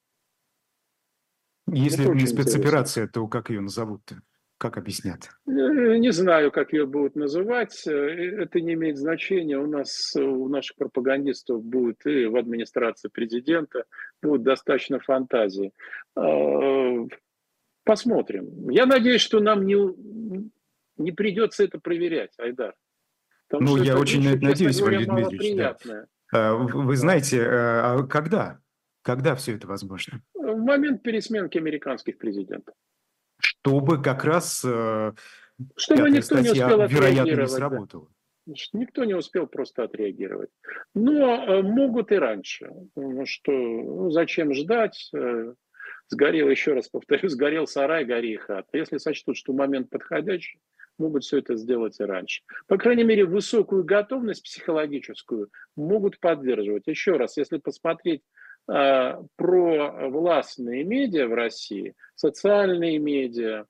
[1.67, 3.21] Если это не спецоперация, интересно.
[3.21, 4.21] то как ее назовут-то?
[4.61, 5.27] Как объяснят?
[5.47, 7.81] Э, не знаю, как ее будут называть.
[7.87, 9.57] Э, это не имеет значения.
[9.57, 13.85] У нас, у наших пропагандистов будет и в администрации президента
[14.21, 15.73] будет достаточно фантазии.
[16.15, 17.07] А,
[17.85, 18.69] посмотрим.
[18.69, 19.77] Я надеюсь, что нам не,
[20.97, 22.75] не придется это проверять, Айдар.
[23.49, 25.57] Потому ну, я очень это надеюсь, Валерий Дмитриевич.
[25.57, 26.05] Да.
[26.31, 28.59] А, вы знаете, э, а когда?
[29.01, 30.21] Когда все это возможно?
[30.35, 32.75] В момент пересменки американских президентов
[33.41, 35.13] чтобы как раз э,
[35.75, 38.05] чтобы никто не успел вероятно, не сработало.
[38.05, 38.55] Да.
[38.73, 40.49] Никто не успел просто отреагировать.
[40.95, 42.71] Но э, могут и раньше.
[42.95, 45.09] Ну что, ну, зачем ждать?
[45.13, 45.53] Э,
[46.07, 48.67] сгорел, еще раз повторю, сгорел сарай, гори хат.
[48.73, 50.59] Если сочтут, что момент подходящий,
[50.97, 52.41] могут все это сделать и раньше.
[52.67, 56.87] По крайней мере, высокую готовность психологическую могут поддерживать.
[56.87, 58.23] Еще раз, если посмотреть
[58.65, 63.65] про властные медиа в России, социальные медиа,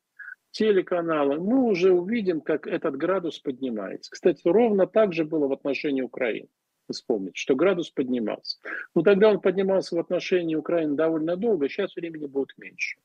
[0.52, 4.12] телеканалы, мы уже увидим, как этот градус поднимается.
[4.12, 6.50] Кстати, ровно так же было в отношении Украины.
[6.90, 8.58] Вспомнить, что градус поднимался.
[8.94, 13.00] Но тогда он поднимался в отношении Украины довольно долго, сейчас времени будет меньше.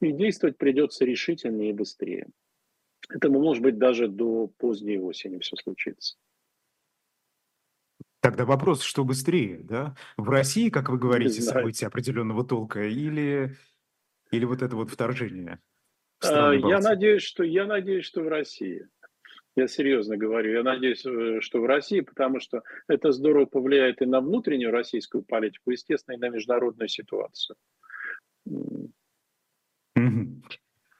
[0.00, 2.28] И действовать придется решительнее и быстрее.
[3.10, 6.16] Этому, может быть, даже до поздней осени все случится.
[8.22, 9.96] Тогда вопрос, что быстрее, да?
[10.16, 13.56] В России, как вы говорите, события определенного толка или,
[14.30, 15.58] или вот это вот вторжение?
[16.22, 18.86] А, я надеюсь, что я надеюсь, что в России.
[19.56, 24.06] Я серьезно говорю, я надеюсь, э, что в России, потому что это здорово повлияет и
[24.06, 27.56] на внутреннюю российскую политику, естественно, и на международную ситуацию.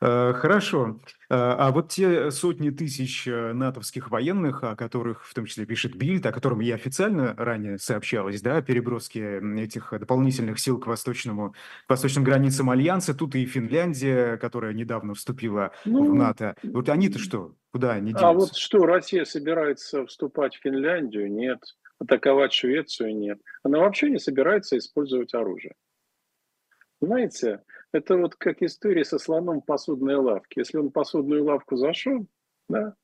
[0.02, 1.00] Хорошо.
[1.32, 5.96] Э, а вот те сотни тысяч э, натовских военных, о которых в том числе пишет
[5.96, 11.54] Бильд, о котором я официально ранее сообщалось, да, переброске этих дополнительных сил к, восточному,
[11.86, 16.54] к восточным границам Альянса, тут и Финляндия, которая недавно вступила ну, в НАТО.
[16.62, 17.54] Вот они-то что?
[17.72, 18.28] Куда они денутся?
[18.28, 21.32] А вот что, Россия собирается вступать в Финляндию?
[21.32, 21.60] Нет.
[21.98, 23.16] Атаковать Швецию?
[23.16, 23.40] Нет.
[23.62, 25.74] Она вообще не собирается использовать оружие.
[27.00, 27.62] Знаете,
[27.92, 30.61] это вот как история со слоном в посудной лавке.
[30.61, 32.26] Если он в посудную лавку зашел,
[32.68, 32.94] да,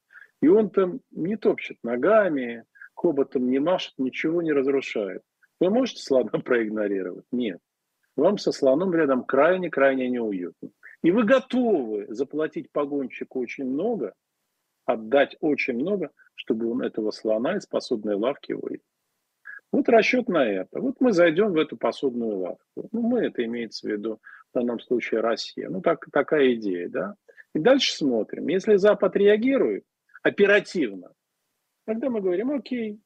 [0.41, 5.23] и он там не топчет ногами, хоботом не машет, ничего не разрушает.
[5.61, 7.27] Вы можете слона проигнорировать?
[7.33, 7.61] Нет.
[8.17, 10.71] Вам со слоном рядом крайне-крайне неуютно.
[11.03, 14.15] И вы готовы заплатить погонщику очень много,
[14.85, 18.83] отдать очень много, чтобы он этого слона из посудной лавки вывел.
[19.71, 20.81] Вот расчет на это.
[20.81, 22.89] Вот мы зайдем в эту посудную лавку.
[22.91, 25.69] Ну, мы, это имеется в виду в данном случае Россия.
[25.69, 27.15] Ну, так, такая идея, да.
[27.55, 28.49] И дальше смотрим.
[28.49, 29.85] Если Запад реагирует
[30.23, 31.13] оперативно,
[31.87, 33.01] тогда мы говорим, окей,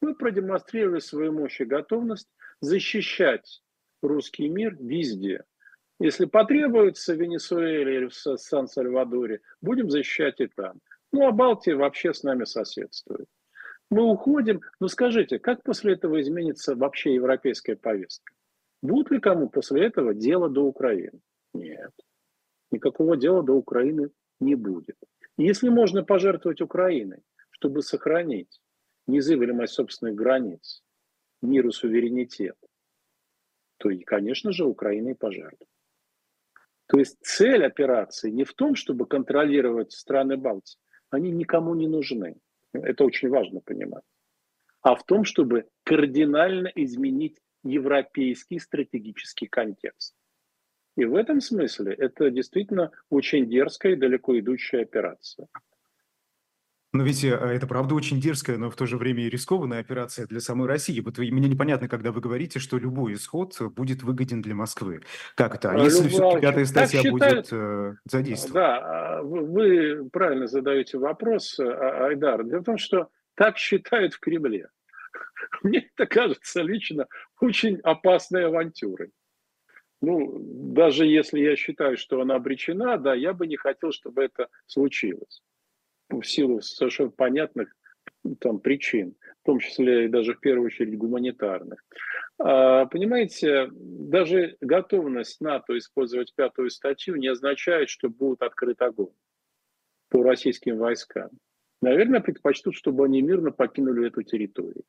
[0.00, 2.28] мы продемонстрировали свою мощь и готовность
[2.60, 3.62] защищать
[4.02, 5.44] русский мир везде.
[6.00, 10.80] Если потребуется в Венесуэле или в Сан-Сальвадоре, будем защищать и там.
[11.12, 13.28] Ну, а Балтия вообще с нами соседствует
[13.90, 14.60] мы уходим.
[14.80, 18.32] Но скажите, как после этого изменится вообще европейская повестка?
[18.84, 21.18] Будет ли кому после этого дело до Украины?
[21.54, 21.90] Нет.
[22.70, 24.98] Никакого дела до Украины не будет.
[25.38, 28.60] Если можно пожертвовать Украиной, чтобы сохранить
[29.06, 30.82] незыблемость собственных границ,
[31.40, 32.56] мир и суверенитет,
[33.78, 35.70] то, и, конечно же, Украиной пожертвует.
[36.86, 40.78] То есть цель операции не в том, чтобы контролировать страны Балтии.
[41.08, 42.36] Они никому не нужны.
[42.74, 44.04] Это очень важно понимать.
[44.82, 50.14] А в том, чтобы кардинально изменить европейский стратегический контекст.
[50.96, 55.48] И в этом смысле это действительно очень дерзкая и далеко идущая операция.
[56.94, 60.26] Но ведь э, это правда очень дерзкая, но в то же время и рискованная операция
[60.28, 61.00] для самой России.
[61.00, 65.00] Вот вы, мне непонятно, когда вы говорите, что любой исход будет выгоден для Москвы.
[65.34, 65.72] Как это?
[65.72, 68.60] А если все-таки пятая статья считают, будет э, задействована?
[68.60, 72.44] Да, а вы правильно задаете вопрос, а, Айдар.
[72.44, 74.68] Дело в том, что так считают в Кремле.
[75.62, 77.06] Мне это кажется лично
[77.40, 79.10] очень опасной авантюрой.
[80.00, 80.38] Ну,
[80.74, 85.42] даже если я считаю, что она обречена, да, я бы не хотел, чтобы это случилось.
[86.10, 87.74] В силу совершенно понятных
[88.40, 91.82] там, причин, в том числе и даже в первую очередь гуманитарных.
[92.38, 99.14] А, понимаете, даже готовность НАТО использовать пятую статью не означает, что будет открыт огонь
[100.08, 101.30] по российским войскам.
[101.80, 104.84] Наверное, предпочтут, чтобы они мирно покинули эту территорию.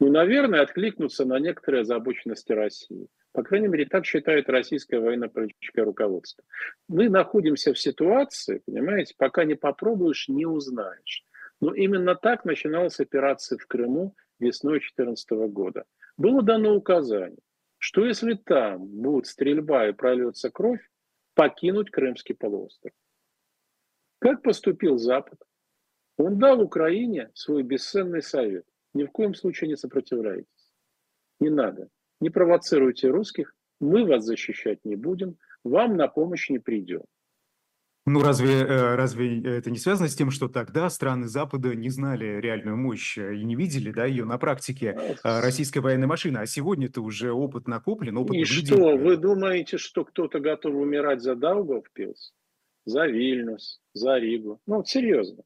[0.00, 3.08] Ну, наверное, откликнуться на некоторые озабоченности России.
[3.32, 6.44] По крайней мере, так считает российское военно-политическое руководство.
[6.88, 11.24] Мы находимся в ситуации, понимаете, пока не попробуешь, не узнаешь.
[11.60, 15.84] Но именно так начиналась операция в Крыму весной 2014 года.
[16.16, 17.38] Было дано указание,
[17.78, 20.88] что если там будет стрельба и прольется кровь,
[21.34, 22.92] покинуть Крымский полуостров.
[24.20, 25.38] Как поступил Запад?
[26.16, 28.64] Он дал Украине свой бесценный совет.
[28.94, 30.72] Ни в коем случае не сопротивляйтесь.
[31.40, 31.88] Не надо.
[32.20, 33.54] Не провоцируйте русских.
[33.80, 35.36] Мы вас защищать не будем.
[35.64, 37.02] Вам на помощь не придем.
[38.08, 42.40] Ну, разве, э, разве это не связано с тем, что тогда страны Запада не знали
[42.40, 46.38] реальную мощь и не видели да, ее на практике э, российской военной машины?
[46.38, 51.34] А сегодня-то уже опыт накоплен, опыт И что, вы думаете, что кто-то готов умирать за
[51.34, 52.32] Даугавпилс,
[52.86, 54.60] за Вильнюс, за Ригу?
[54.66, 55.42] Ну, вот серьезно.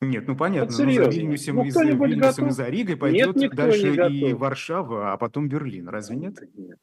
[0.00, 3.54] Нет, ну понятно, вот но за Вильнюсом, ну, за Вильнюсом и за Ригой пойдет нет,
[3.54, 6.34] дальше и Варшава, а потом Берлин, разве нет?
[6.54, 6.78] Нет.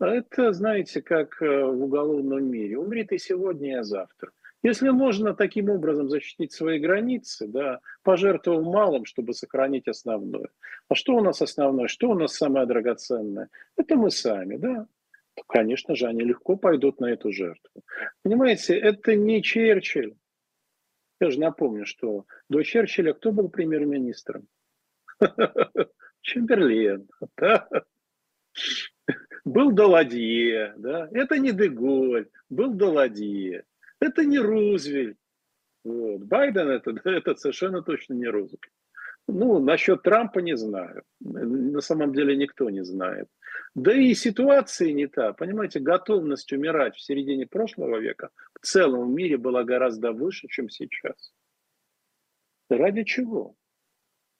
[0.00, 2.78] Это, знаете, как э, в уголовном мире.
[2.78, 4.30] Умри и сегодня, и завтра.
[4.64, 10.48] Если можно таким образом защитить свои границы, да, пожертвовав малым, чтобы сохранить основное.
[10.88, 11.88] А что у нас основное?
[11.88, 13.48] Что у нас самое драгоценное?
[13.76, 14.86] Это мы сами, да.
[15.34, 17.82] То, конечно же, они легко пойдут на эту жертву.
[18.22, 20.14] Понимаете, это не Черчилль.
[21.22, 24.48] Я же напомню, что до Черчилля кто был премьер-министром?
[26.20, 27.08] Чемберлен.
[27.36, 27.68] Да?
[29.44, 31.08] Был Даладье, да?
[31.12, 33.64] это не Деголь, был Даладье,
[34.00, 35.16] это не Рузвельт.
[35.84, 36.24] Вот.
[36.24, 38.72] Байден это, это совершенно точно не Рузвельт.
[39.28, 41.04] Ну, насчет Трампа не знаю.
[41.20, 43.28] На самом деле никто не знает.
[43.74, 45.32] Да и ситуация не та.
[45.32, 51.32] Понимаете, готовность умирать в середине прошлого века в целом мире была гораздо выше, чем сейчас.
[52.68, 53.54] Ради чего?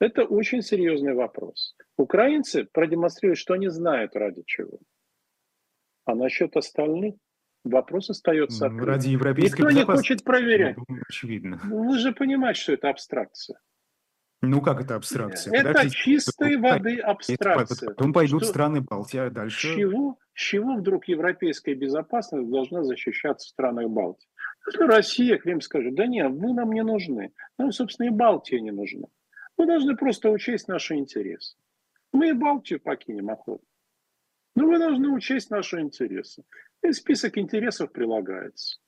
[0.00, 1.76] Это очень серьезный вопрос.
[1.96, 4.80] Украинцы продемонстрируют, что они знают ради чего.
[6.04, 7.14] А насчет остальных
[7.64, 8.88] вопрос остается открытым.
[8.88, 10.76] Ради европейской Никто не хочет проверять.
[11.08, 11.60] Очевидно.
[11.64, 13.60] Вы же понимаете, что это абстракция.
[14.44, 15.54] Ну как это абстракция?
[15.54, 17.90] Это Подождите, чистой воды абстракция.
[17.90, 19.76] Потом пойдут что, страны Балтии, а дальше...
[19.76, 24.28] Чего, чего вдруг европейская безопасность должна защищаться в странах Балтии?
[24.66, 27.32] Если Россия, Крым скажет, да нет, вы нам не нужны.
[27.56, 29.06] Нам, собственно, и Балтия не нужна.
[29.56, 31.56] Мы должны просто учесть наши интересы.
[32.12, 33.66] Мы и Балтию покинем охотно.
[34.56, 36.42] Но вы должны учесть наши интересы.
[36.82, 38.78] И список интересов прилагается.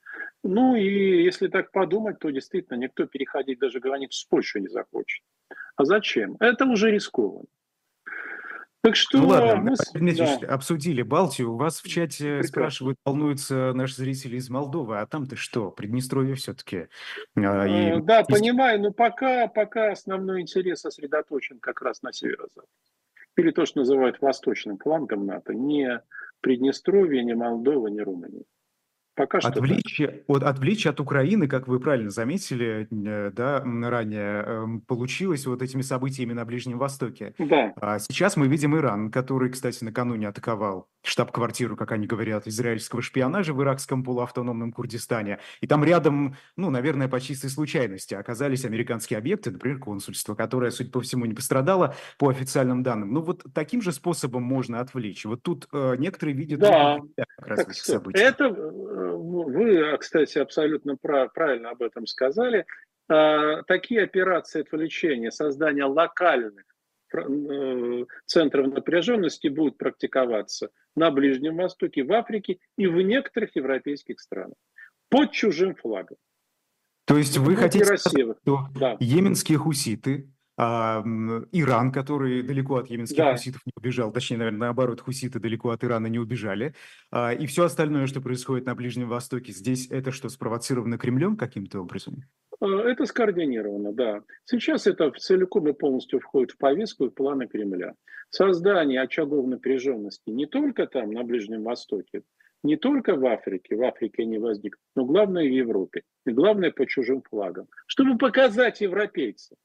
[0.43, 5.23] Ну и если так подумать, то действительно никто переходить даже границу с Польшей не захочет.
[5.75, 6.37] А зачем?
[6.39, 7.45] Это уже рискованно.
[8.85, 10.53] Так что ну, ладно, мы Дмитрий, да.
[10.53, 11.53] обсудили Балтию.
[11.53, 12.47] У вас в чате Прекрасно.
[12.47, 15.71] спрашивают, волнуются наши зрители из Молдовы, а там-то что?
[15.71, 16.87] Приднестровье все-таки.
[17.35, 17.99] А, и...
[18.01, 22.69] Да, понимаю, но пока, пока основной интерес сосредоточен как раз на северо-западе.
[23.37, 26.03] Или то, что называют восточным флангом НАТО, не
[26.41, 28.43] Приднестровье, не Молдова, не Румыния.
[29.15, 34.81] Пока что отвлечь, от, отвлечь от Украины, как вы правильно заметили, э, да, ранее, эм,
[34.81, 37.33] получилось вот этими событиями на Ближнем Востоке.
[37.39, 37.73] Да.
[37.77, 43.53] А сейчас мы видим Иран, который, кстати, накануне атаковал штаб-квартиру, как они говорят, израильского шпионажа
[43.53, 45.39] в иракском полуавтономном Курдистане.
[45.61, 50.91] И там рядом, ну, наверное, по чистой случайности оказались американские объекты, например, консульство, которое, судя
[50.91, 53.13] по всему, не пострадало по официальным данным.
[53.13, 55.25] Ну, вот таким же способом можно отвлечь.
[55.25, 56.59] Вот тут э, некоторые видят...
[56.59, 56.99] Да,
[57.37, 58.21] как раз так, событий.
[58.21, 62.65] это э, вы, кстати, абсолютно правильно об этом сказали.
[63.07, 66.65] А, такие операции отвлечения, создания локальных
[67.13, 74.57] э, центров напряженности будут практиковаться на Ближнем Востоке, в Африке и в некоторых европейских странах
[75.09, 76.17] под чужим флагом.
[77.05, 78.97] То есть вы хотите сказать, что да.
[78.99, 81.03] йеменские хуситы а,
[81.51, 83.31] Иран, который далеко от йеменских да.
[83.33, 86.73] хуситов не убежал, точнее, наверное, наоборот, хуситы далеко от Ирана не убежали,
[87.11, 91.81] а, и все остальное, что происходит на Ближнем Востоке, здесь это что, спровоцировано Кремлем каким-то
[91.81, 92.23] образом?
[92.59, 94.21] А, это скоординировано, да.
[94.45, 97.93] Сейчас это целиком и полностью входит в повестку и планы Кремля.
[98.29, 102.23] Создание очагов напряженности не только там, на Ближнем Востоке,
[102.63, 106.87] не только в Африке, в Африке не возник, но главное в Европе, и главное по
[106.87, 109.57] чужим флагам, чтобы показать европейцам,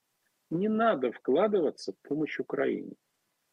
[0.51, 2.93] не надо вкладываться в помощь Украине,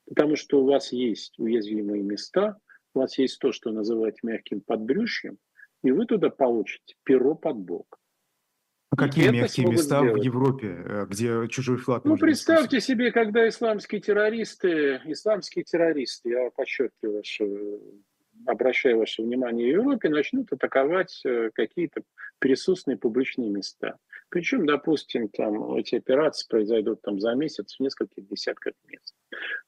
[0.08, 2.58] потому что у вас есть уязвимые места,
[2.94, 5.38] У вас есть то, что называют мягким подбрюшьем,
[5.84, 8.00] и вы туда получите перо под бок.
[8.90, 10.22] А какие мягкие места сделать.
[10.22, 12.06] в Европе, э, где чужой флаг?
[12.06, 17.46] Ну, представьте себе, когда исламские террористы, исламские террористы, я подчеркиваю, что
[18.46, 22.02] обращаю ваше внимание, в Европе начнут атаковать э, какие-то
[22.40, 23.98] присутственные публичные места.
[24.30, 29.16] Причем, допустим, там эти операции произойдут там за месяц в нескольких десятках мест.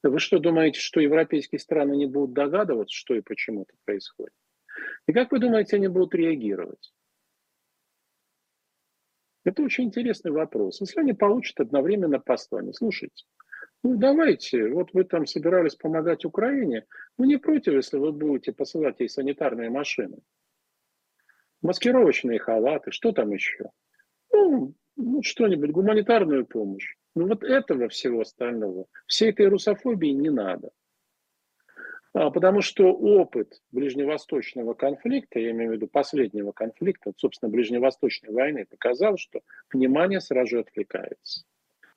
[0.04, 4.34] Вы что думаете, что европейские страны не будут догадываться, что и почему это происходит?
[5.08, 6.94] И как вы думаете, они будут реагировать?
[9.46, 10.82] Это очень интересный вопрос.
[10.82, 13.26] Если они получат одновременно послание, слушайте,
[13.82, 16.86] ну давайте, вот вы там собирались помогать Украине,
[17.18, 20.18] ну не против, если вы будете посылать ей санитарные машины,
[21.62, 23.72] маскировочные халаты, что там еще?
[24.32, 26.96] Ну, ну что-нибудь, гуманитарную помощь.
[27.16, 30.72] Ну вот этого всего остального, всей этой русофобии не надо.
[32.14, 38.66] А, потому что опыт ближневосточного конфликта, я имею в виду последнего конфликта, собственно, ближневосточной войны,
[38.66, 41.44] показал, что внимание сразу же отвлекается.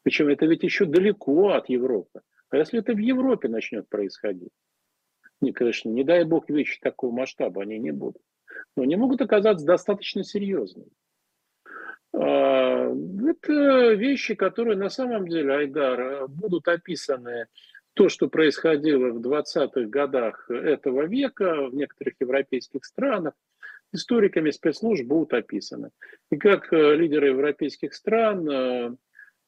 [0.03, 2.20] Причем это ведь еще далеко от Европы.
[2.51, 4.53] А если это в Европе начнет происходить?
[5.41, 8.22] Не, конечно, не дай бог вещи такого масштаба, они не будут.
[8.76, 10.91] Но они могут оказаться достаточно серьезными.
[12.15, 12.95] А,
[13.29, 17.47] это вещи, которые на самом деле, Айдар, будут описаны
[17.95, 23.35] то, что происходило в 20-х годах этого века в некоторых европейских странах,
[23.93, 25.91] историками спецслужб будут описаны.
[26.31, 28.97] И как э, лидеры европейских стран э,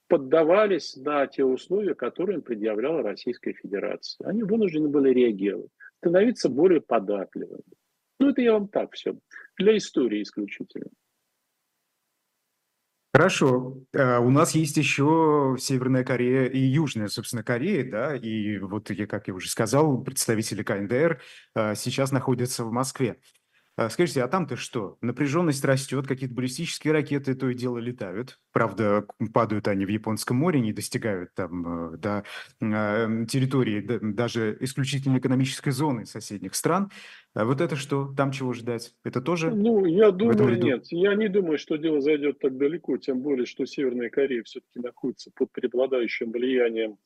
[0.09, 4.29] поддавались на те условия, которые им предъявляла Российская Федерация.
[4.29, 7.63] Они вынуждены были реагировать, становиться более податливыми.
[8.21, 9.17] Ну, это я вам так все,
[9.57, 10.91] для истории исключительно.
[13.15, 13.77] Хорошо.
[13.97, 19.29] А, у нас есть еще Северная Корея и Южная, собственно, Корея, да, и вот, как
[19.29, 21.21] я уже сказал, представители КНДР
[21.55, 23.19] а, сейчас находятся в Москве.
[23.77, 24.99] А, скажите, а там-то что?
[25.01, 28.39] Напряженность растет, какие-то баллистические ракеты то и дело летают.
[28.53, 32.25] Правда, падают они в Японском море, не достигают там э, до
[32.61, 36.91] э, территории даже исключительно экономической зоны соседних стран.
[37.35, 38.15] А вот это что?
[38.17, 38.95] Там чего ждать?
[39.03, 39.51] Это тоже?
[39.51, 40.87] Ну, я думаю, нет.
[40.91, 45.33] Я не думаю, что дело зайдет так далеко, тем более, что Северная Корея все-таки находится
[45.35, 46.99] под преобладающим влиянием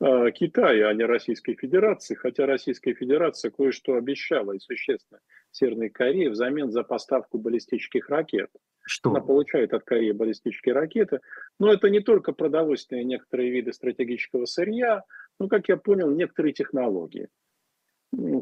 [0.00, 5.20] Китая, а не Российской Федерации, хотя Российская Федерация кое-что обещала и существенно
[5.50, 8.48] Северной Корее взамен за поставку баллистических ракет.
[8.82, 9.10] Что?
[9.10, 11.20] Она получает от Кореи баллистические ракеты,
[11.58, 15.04] но это не только продовольственные некоторые виды стратегического сырья,
[15.38, 17.28] но, как я понял, некоторые технологии.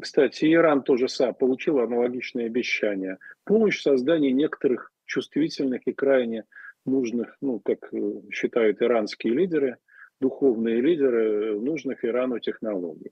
[0.01, 3.17] Кстати, Иран тоже сам получил аналогичные обещания.
[3.43, 6.45] Помощь в создании некоторых чувствительных и крайне
[6.85, 9.75] нужных, ну, как э, считают иранские лидеры–
[10.19, 13.11] духовные лидеры нужных Ирану технологий.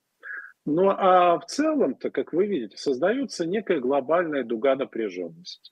[0.65, 5.71] Ну а в целом-то, как вы видите, создается некая глобальная дуга напряженности.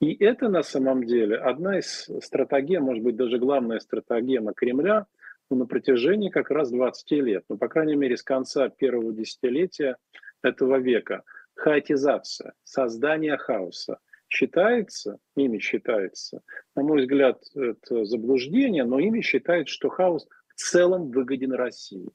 [0.00, 5.06] И это на самом деле одна из стратегий, может быть даже главная стратегия Кремля
[5.50, 9.96] ну, на протяжении как раз 20 лет, ну по крайней мере с конца первого десятилетия
[10.42, 11.22] этого века.
[11.54, 13.98] Хаотизация, создание хаоса–
[14.30, 16.42] считается, ими считается,
[16.76, 20.26] на мой взгляд, это заблуждение, но ими считают, что хаос
[20.62, 22.08] целом выгоден России.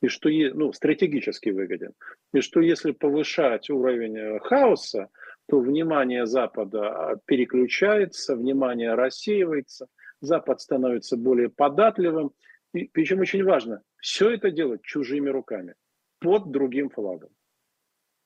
[0.00, 1.92] И что, ну, стратегически выгоден.
[2.32, 5.08] И что если повышать уровень э, хаоса,
[5.48, 9.86] то внимание Запада переключается, внимание рассеивается,
[10.20, 12.32] Запад становится более податливым.
[12.72, 15.74] И, причем очень важно, все это делать чужими руками,
[16.20, 17.30] под другим флагом.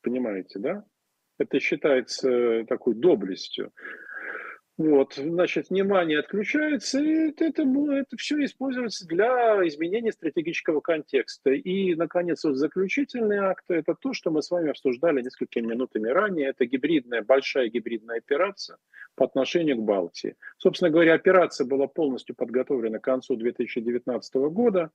[0.02, 0.84] Понимаете, да?
[1.38, 3.72] Это считается такой доблестью.
[4.78, 7.64] Вот, значит, внимание отключается, и это, это,
[8.16, 11.50] все используется для изменения стратегического контекста.
[11.50, 16.50] И, наконец, вот заключительный акт– это то, что мы с вами обсуждали несколькими минутами ранее.
[16.50, 18.76] Это гибридная, большая гибридная операция
[19.16, 20.36] по отношению к Балтии.
[20.58, 24.92] Собственно говоря, операция была полностью подготовлена к концу 2019 года,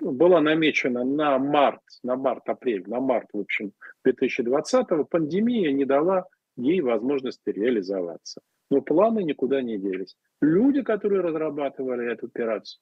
[0.00, 5.08] была намечена на март, на март-апрель, на март, в общем, 2020.
[5.08, 8.40] Пандемия не дала ей возможности реализоваться.
[8.70, 10.16] Но планы никуда не делись.
[10.40, 12.80] Люди, которые разрабатывали эту операцию,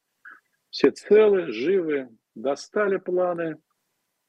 [0.70, 3.59] все целы, живы, достали планы,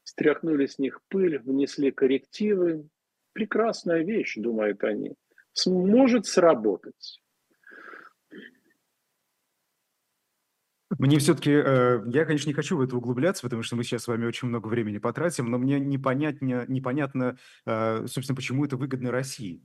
[0.02, 2.88] стряхнули с них пыль, внесли коррективы.
[3.32, 5.14] Прекрасная вещь, думают они.
[5.52, 7.20] Сможет сработать.
[10.98, 14.08] Мне все-таки, э, я, конечно, не хочу в это углубляться, потому что мы сейчас с
[14.08, 17.36] вами очень много времени потратим, но мне непонятно, непонятно
[17.66, 19.62] э, собственно, почему это выгодно России.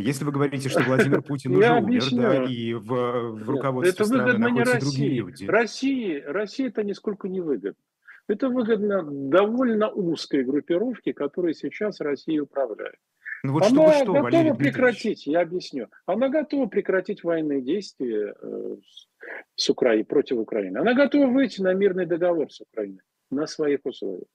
[0.00, 4.38] Если вы говорите, что Владимир Путин уже умер, да, и в, в руководстве это страны
[4.38, 5.44] находятся другие люди.
[5.46, 7.82] России, России это нисколько не выгодно.
[8.28, 12.96] Это выгодно довольно узкой группировке, которая сейчас Россией управляет.
[13.42, 15.88] Ну вот Она что, готова Валерий прекратить, я объясню.
[16.06, 18.76] Она готова прекратить военные действия э,
[19.54, 20.78] с Украиной, против Украины.
[20.78, 24.26] Она готова выйти на мирный договор с Украиной на своих условиях.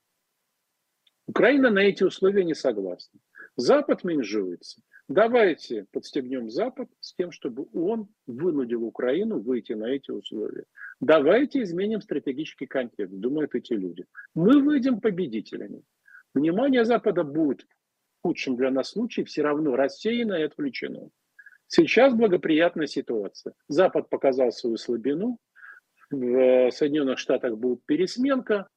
[1.28, 3.20] Украина на эти условия не согласна.
[3.56, 4.82] Запад менжуется.
[5.14, 10.66] Давайте подстегнем Запад с тем, чтобы он вынудил Украину выйти на эти условия.
[11.00, 14.06] Давайте изменим стратегический контекст, думают эти люди.
[14.34, 15.84] Мы выйдем победителями.
[16.34, 21.12] Внимание Запада будет в худшем для нас случае все равно рассеяно и отвлечено.
[21.68, 23.54] Сейчас благоприятная ситуация.
[23.68, 25.38] Запад показал свою слабину,
[26.10, 28.68] в Соединенных Штатах будет пересменка,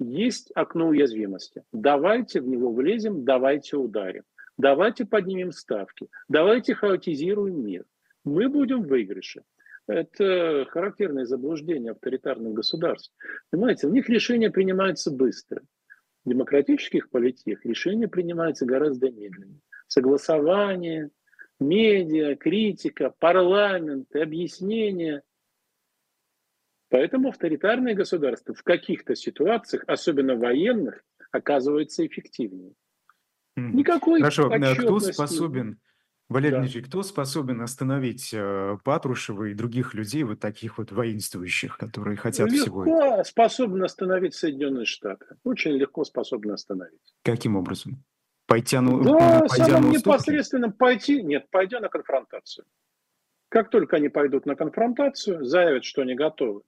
[0.00, 1.62] есть окно уязвимости.
[1.72, 4.24] Давайте в него влезем, давайте ударим.
[4.58, 6.08] Давайте поднимем ставки.
[6.28, 7.84] Давайте хаотизируем мир.
[8.24, 9.44] Мы будем в выигрыше.
[9.86, 13.14] Это характерное заблуждение авторитарных государств.
[13.50, 15.62] Понимаете, в них решения принимаются быстро.
[16.24, 19.60] В демократических политиках решения принимаются гораздо медленнее.
[19.86, 21.10] Согласование,
[21.60, 25.22] медиа, критика, парламент, объяснения.
[26.90, 32.74] Поэтому авторитарные государства в каких-то ситуациях, особенно военных, оказываются эффективнее.
[33.58, 35.78] Никакой Хорошо, э, кто способен,
[36.28, 36.60] Валерий да.
[36.60, 42.50] Дмитриевич, кто способен остановить э, Патрушева и других людей, вот таких вот воинствующих, которые хотят
[42.50, 45.26] легко всего Легко способен остановить Соединенные Штаты.
[45.44, 47.14] Очень легко способен остановить.
[47.22, 48.04] Каким образом?
[48.46, 52.64] Пойти ну, да, пойдя самым на непосредственным пойти, нет, пойдя на конфронтацию.
[53.50, 56.62] Как только они пойдут на конфронтацию, заявят, что они готовы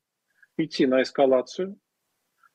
[0.56, 1.76] идти на эскалацию,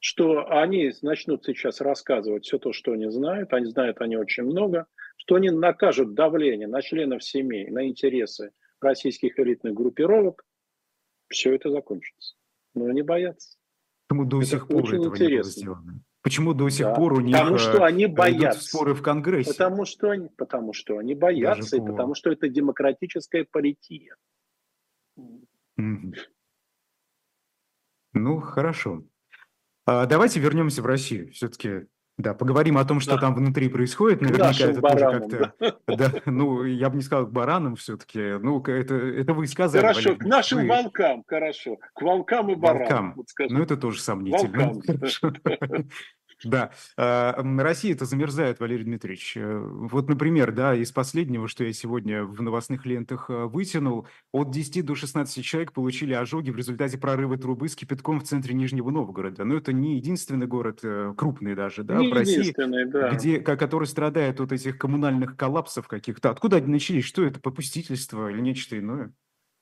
[0.05, 4.85] что они начнут сейчас рассказывать все то, что они знают, они знают они очень много,
[5.17, 10.45] что они накажут давление на членов семей, на интересы российских элитных группировок,
[11.27, 12.35] все это закончится.
[12.75, 13.57] Но они боятся.
[14.07, 15.25] Почему до это сих пор этого интересно.
[15.25, 16.03] не было сделано?
[16.21, 16.93] Почему до сих да.
[16.93, 18.61] пор у них потому что они боятся.
[18.61, 19.53] споры в Конгрессе?
[19.53, 24.15] Потому что они, потому что они боятся, и потому что это демократическая полития.
[28.13, 29.03] Ну, хорошо.
[29.85, 31.31] А, давайте вернемся в Россию.
[31.31, 33.21] Все-таки, да, поговорим о том, что да.
[33.21, 34.21] там внутри происходит.
[34.21, 35.75] Наверняка это баранам, тоже как-то...
[35.87, 35.95] Да.
[35.95, 38.37] да, ну, я бы не сказал к баранам все-таки.
[38.39, 39.81] Ну, это, это вы сказали.
[39.81, 40.19] Хорошо, Валерий.
[40.19, 40.67] к нашим вы...
[40.67, 41.77] волкам, хорошо.
[41.93, 42.87] К волкам и баранам.
[42.87, 43.13] Волкам.
[43.15, 44.73] Вот ну, это тоже сомнительно.
[44.73, 45.89] Волкам.
[46.43, 49.37] Да, а, Россия это замерзает, Валерий Дмитриевич.
[49.37, 54.51] Э, вот, например, да, из последнего, что я сегодня в новостных лентах э, вытянул, от
[54.51, 58.89] 10 до 16 человек получили ожоги в результате прорыва трубы с кипятком в центре Нижнего
[58.89, 59.45] Новгорода.
[59.45, 62.53] Но это не единственный город, э, крупный даже, да, не в России,
[62.91, 63.11] да.
[63.11, 66.31] Где, который страдает от этих коммунальных коллапсов каких-то.
[66.31, 67.05] Откуда они начались?
[67.05, 69.13] Что это, попустительство или нечто иное?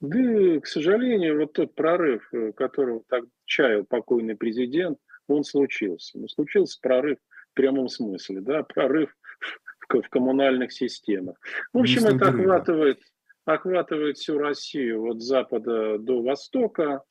[0.02, 4.98] Да, к сожалению, вот тот прорыв, которого так чаял покойный президент–
[5.34, 6.18] он случился.
[6.18, 7.18] Но случился прорыв
[7.52, 9.16] в прямом смысле, да, прорыв
[9.90, 11.38] в, в коммунальных системах.
[11.72, 13.00] В общем, это охватывает,
[13.46, 17.04] охватывает всю Россию от запада до востока.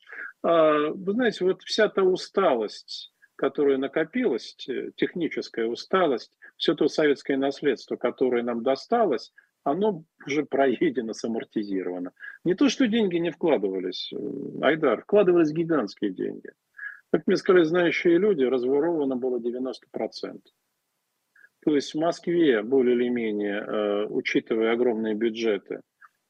[0.43, 4.57] А, вы знаете, вот вся та усталость, которая накопилась,
[4.97, 9.33] техническая усталость, все то советское наследство, которое нам досталось,
[9.65, 12.13] оно уже проедено, самортизировано.
[12.45, 14.13] Не то, что деньги не вкладывались,
[14.61, 16.53] Айдар, вкладывались гигантские деньги.
[17.13, 20.41] Как мне сказали знающие люди, разворовано было 90%.
[21.65, 25.83] То есть в Москве, более или менее, э, учитывая огромные бюджеты,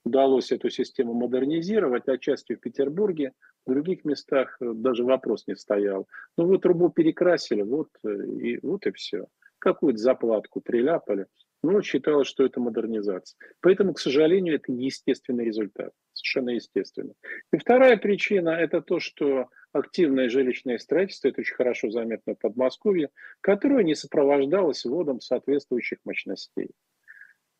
[0.05, 3.33] удалось эту систему модернизировать, отчасти в Петербурге,
[3.65, 6.09] в других местах э, даже вопрос не стоял.
[6.37, 9.27] Ну вот трубу перекрасили, вот э, и, вот и все.
[9.61, 11.27] Какую-то заплатку приляпали.
[11.63, 13.39] Ну, считалось, что это модернизация.
[13.61, 15.93] Поэтому, к сожалению, это естественный результат.
[16.13, 17.15] Совершенно естественный.
[17.53, 23.11] И вторая причина– это то, что активное жилищное строительство, это очень хорошо заметно в Подмосковье,
[23.41, 26.71] которое не сопровождалось вводом соответствующих мощностей.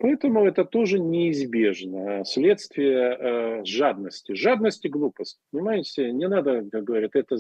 [0.03, 2.25] Поэтому это тоже неизбежно.
[2.25, 4.33] Следствие э, жадности.
[4.33, 5.39] Жадность и глупость.
[5.53, 7.37] Понимаете, не надо, как говорят, это,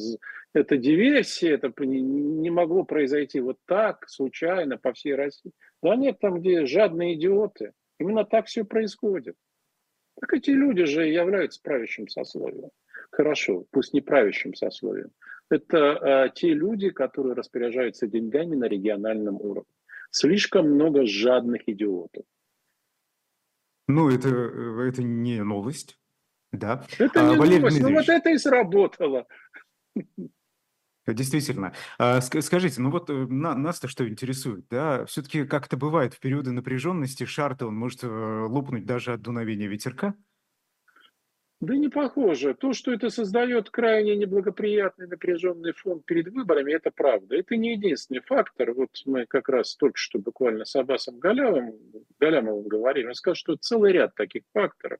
[0.54, 5.50] это диверсия, это не, не могло произойти вот так, случайно, по всей России.
[5.82, 9.34] Да нет, там, где жадные идиоты, именно так все происходит.
[10.20, 12.70] Так эти люди же являются правящим сословием.
[13.12, 15.10] Хорошо, пусть не правящим сословием.
[15.50, 19.70] Это э, те люди, которые распоряжаются деньгами на региональном уровне.
[20.10, 22.24] Слишком много жадных идиотов.
[23.86, 25.98] Ну, это, э, это не новость,
[26.52, 26.86] да.
[26.98, 29.26] Это а, не Валерий новость, но вот это и сработало.
[31.06, 31.74] Действительно.
[31.98, 35.04] А, скажите, ну вот э, нас-то что интересует, да?
[35.04, 39.68] Все-таки как это бывает в периоды напряженности, шар он может э, лопнуть даже от дуновения
[39.68, 40.14] ветерка?
[41.62, 42.54] Да не похоже.
[42.54, 47.36] То, что это создает крайне неблагоприятный напряженный фон перед выборами, это правда.
[47.36, 48.72] Это не единственный фактор.
[48.72, 51.76] Вот мы как раз только что буквально с Аббасом Галямовым,
[52.18, 54.98] Галямовым говорили, он сказал, что целый ряд таких факторов.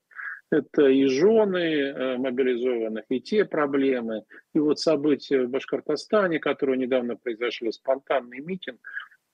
[0.53, 4.23] Это и жены э, мобилизованных, и те проблемы,
[4.55, 8.79] и вот события в Башкортостане, которые недавно произошли, спонтанный митинг,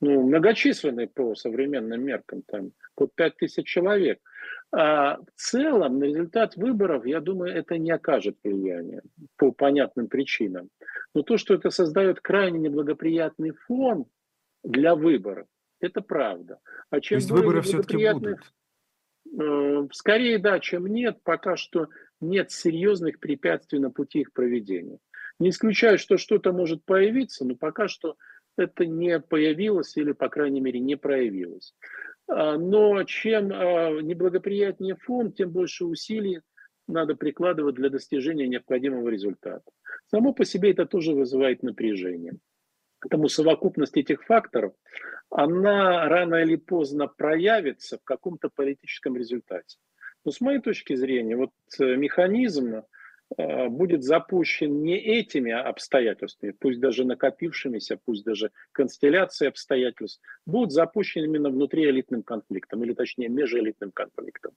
[0.01, 4.21] ну, многочисленный по современным меркам, там под 5 тысяч человек–
[4.71, 9.03] а в целом на результат выборов, я думаю, это не окажет влияния
[9.37, 10.69] по понятным причинам.
[11.15, 14.07] Но то, что это создает крайне неблагоприятный фон
[14.63, 15.47] для выборов,
[15.81, 16.59] это правда.
[16.91, 18.53] А чем то есть выборы все-таки будут?
[19.41, 21.19] Э, скорее да, чем нет.
[21.23, 21.89] Пока что
[22.21, 24.99] нет серьезных препятствий на пути их проведения.
[25.39, 28.17] Не исключаю, что что-то может появиться, но пока что
[28.59, 31.75] это не появилось или, по крайней мере, не проявилось.
[32.29, 36.41] А, но чем а, неблагоприятнее фон, тем больше усилий
[36.87, 39.71] надо прикладывать для достижения необходимого результата.
[40.07, 42.35] Само по себе это тоже вызывает напряжение.
[43.01, 44.73] Поэтому совокупность этих факторов,
[45.31, 49.79] она рано или поздно проявится в каком-то политическом результате.
[50.25, 52.83] Но с моей точки зрения, вот э, механизм
[53.37, 61.51] будет запущен не этими обстоятельствами, пусть даже накопившимися, пусть даже констелляцией обстоятельств, будет запущен именно
[61.51, 64.53] внутриэлитным конфликтом, или точнее межэлитным конфликтом.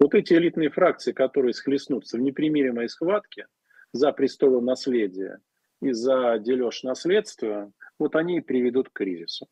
[0.00, 3.46] Вот эти элитные фракции, которые схлестнутся в непримиримой схватке
[3.92, 5.40] за престолу наследия
[5.82, 9.46] и за дележ наследства, вот они и приведут к кризису.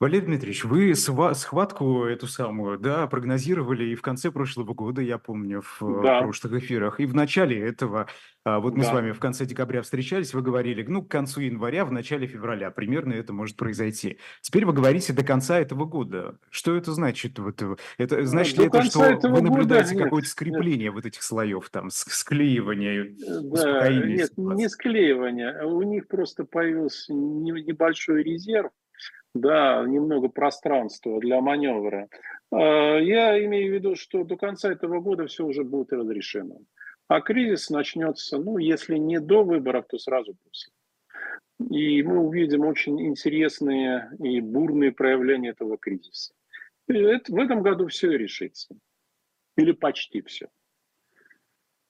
[0.00, 5.60] Валерий Дмитриевич, вы схватку эту самую, да, прогнозировали и в конце прошлого года, я помню,
[5.60, 6.22] в э, да.
[6.22, 8.06] прошлых эфирах, и в начале этого,
[8.42, 8.88] а, вот мы да.
[8.88, 12.70] с вами в конце декабря встречались, вы говорили, ну, к концу января, в начале февраля
[12.70, 14.16] примерно это может произойти.
[14.40, 16.38] Теперь вы говорите до конца этого года.
[16.48, 17.38] Что это значит?
[17.38, 20.94] Вот, э, это значит ли это, что вы наблюдаете какое-то скрепление нет.
[20.94, 23.16] вот этих слоев, там, склеивание,
[23.52, 25.62] да, Нет, не склеивание.
[25.66, 28.70] У них просто появился небольшой резерв,
[29.34, 32.08] да, немного пространства для маневра.
[32.50, 36.58] А, я имею в виду, что до конца этого года все уже будет разрешено.
[37.08, 40.72] А кризис начнется, ну, если не до выборов, то сразу после.
[41.68, 46.32] И мы увидим очень интересные и бурные проявления этого кризиса.
[46.88, 48.74] И это, в этом году все решится.
[49.56, 50.48] Или почти все.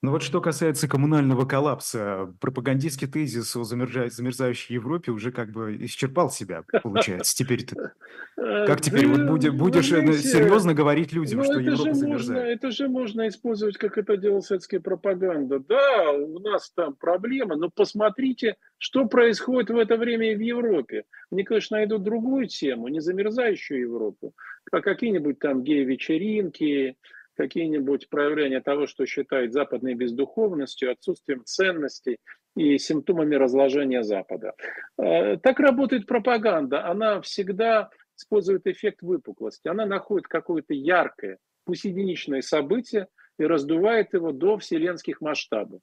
[0.03, 6.31] Ну вот что касается коммунального коллапса, пропагандистский тезис о замерзающей Европе уже как бы исчерпал
[6.31, 7.35] себя, получается.
[7.35, 7.93] Теперь-то
[8.37, 9.05] э, как теперь?
[9.05, 12.57] Вот будешь, будешь серьезно говорить людям, ну, что Европа замерзает?
[12.57, 15.59] Это же можно использовать, как это делала советская пропаганда.
[15.59, 21.03] Да, у нас там проблема, но посмотрите, что происходит в это время в Европе.
[21.29, 24.33] Мне, конечно, найдут другую тему, не замерзающую Европу,
[24.71, 26.95] а какие-нибудь там гей-вечеринки,
[27.41, 32.17] какие-нибудь проявления того, что считают западной бездуховностью, отсутствием ценностей
[32.55, 34.53] и симптомами разложения Запада.
[34.97, 36.85] Э, так работает пропаганда.
[36.85, 39.67] Она всегда использует эффект выпуклости.
[39.67, 43.07] Она находит какое-то яркое, пусть единичное событие
[43.39, 45.81] и раздувает его до вселенских масштабов.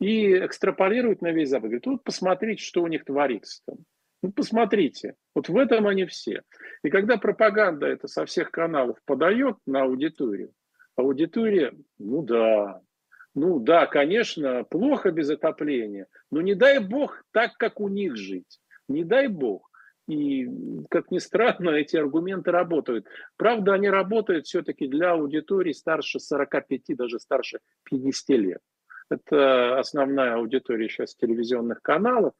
[0.00, 1.64] И экстраполирует на весь Запад.
[1.64, 3.76] Говорит, вот посмотрите, что у них творится там.
[4.22, 6.40] Ну, посмотрите, вот в этом они все.
[6.82, 10.50] И когда пропаганда это со всех каналов подает на аудиторию,
[10.96, 12.80] Аудитория, ну да,
[13.34, 18.60] ну да, конечно, плохо без отопления, но не дай бог так, как у них жить.
[18.88, 19.70] Не дай бог.
[20.06, 20.48] И,
[20.90, 23.06] как ни странно, эти аргументы работают.
[23.36, 28.60] Правда, они работают все-таки для аудитории старше 45, даже старше 50 лет.
[29.10, 32.34] Это основная аудитория сейчас телевизионных каналов.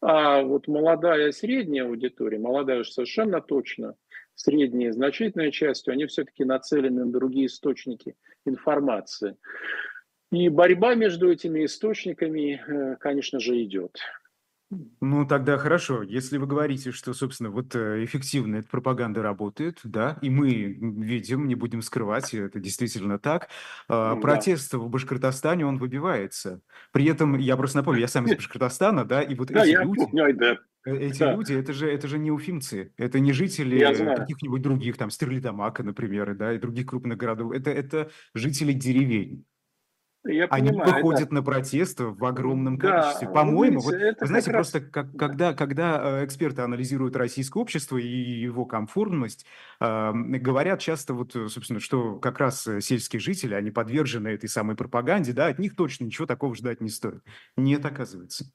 [0.00, 3.94] А вот молодая средняя аудитория, молодая уж совершенно точно,
[4.34, 9.36] средние значительной частью, они все-таки нацелены на другие источники информации.
[10.30, 13.98] И борьба между этими источниками, э, конечно же, идет.
[15.00, 16.02] Ну, тогда хорошо.
[16.02, 21.46] Если вы говорите, что, собственно, вот э, эффективно эта пропаганда работает, да, и мы видим,
[21.46, 23.48] не будем скрывать, это действительно так,
[23.88, 24.78] а, ну, протест да.
[24.78, 26.60] в Башкортостане, он выбивается.
[26.92, 30.00] При этом, я просто напомню, я сам из Башкортостана, да, и вот да, эти люди...
[30.00, 30.58] Помню, да.
[30.84, 31.32] Э, эти да.
[31.34, 33.78] люди, это же, это же не уфимцы, это не жители
[34.16, 37.52] каких-нибудь других, там, Стерлитамака, например, да, и других крупных городов.
[37.52, 39.44] Это, это жители деревень.
[40.26, 41.34] Я Они понимаю, выходят это...
[41.34, 43.26] на протесты в огромном количестве.
[43.26, 44.70] Да, По-моему, вот, вы знаете, раз...
[44.70, 49.44] просто как, когда, когда э, эксперты анализируют российское общество и его комфортность,
[49.80, 55.34] э, говорят часто, вот, собственно, что как раз сельские жители, они подвержены этой самой пропаганде,
[55.34, 57.22] да, от них точно ничего такого ждать не стоит.
[57.58, 58.46] Нет, оказывается.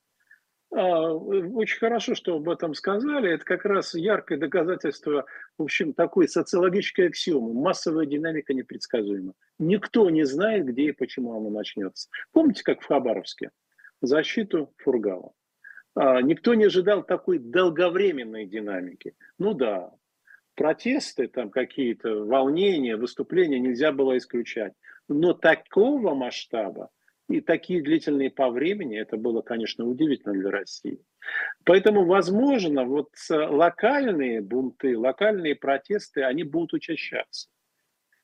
[0.72, 3.34] А, очень хорошо, что об этом сказали.
[3.34, 5.26] Это как раз яркое доказательство,
[5.58, 7.54] в общем, такой социологической аксиомы.
[7.54, 9.34] Массовая динамика непредсказуема.
[9.58, 12.10] Никто не знает, где и почему она начнется.
[12.32, 13.50] Помните, как в Хабаровске?
[14.02, 15.32] Защиту Фургала.
[15.96, 19.16] А, никто не ожидал такой долговременной динамики.
[19.40, 19.92] Ну да,
[20.56, 24.74] протесты, там какие-то волнения, выступления нельзя было исключать.
[25.08, 26.90] Но такого масштаба
[27.30, 31.00] и такие длительные по времени, это было, конечно, удивительно для России.
[31.64, 37.50] Поэтому, возможно, вот локальные бунты, локальные протесты, они будут учащаться.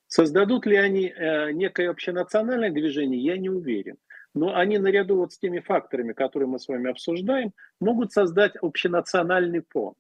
[0.08, 3.98] Создадут ли они э, некое общенациональное движение, я не уверен.
[4.34, 9.64] Но они наряду вот с теми факторами, которые мы с вами обсуждаем, могут создать общенациональный
[9.70, 9.94] фон.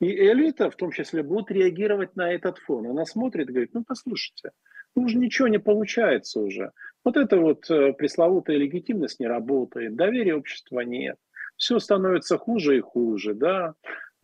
[0.00, 2.86] И элита, в том числе, будет реагировать на этот фон.
[2.86, 4.50] Она смотрит и говорит, ну послушайте,
[4.94, 6.72] ну уже ничего не получается уже.
[7.06, 11.16] Вот это вот э, пресловутая легитимность не работает, доверия общества нет,
[11.56, 13.74] все становится хуже и хуже, да.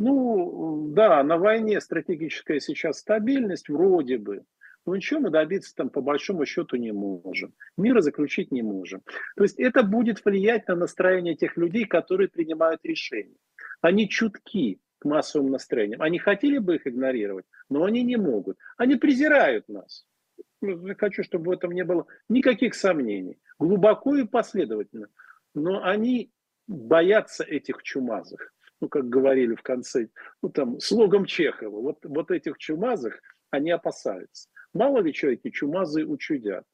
[0.00, 4.42] Ну, да, на войне стратегическая сейчас стабильность вроде бы,
[4.84, 7.54] но ничего мы добиться там по большому счету не можем.
[7.76, 9.02] Мира заключить не можем.
[9.36, 13.36] То есть это будет влиять на настроение тех людей, которые принимают решения.
[13.80, 16.02] Они чутки к массовым настроениям.
[16.02, 18.58] Они хотели бы их игнорировать, но они не могут.
[18.76, 20.04] Они презирают нас.
[20.98, 23.38] Хочу, чтобы в этом не было никаких сомнений.
[23.58, 25.08] Глубоко и последовательно.
[25.54, 26.32] Но они
[26.66, 28.52] боятся этих чумазых.
[28.80, 30.08] Ну, как говорили в конце,
[30.42, 31.80] ну, там, слогом Чехова.
[31.80, 34.48] Вот, вот этих чумазых они опасаются.
[34.74, 36.64] Мало ли что эти чумазы учудят.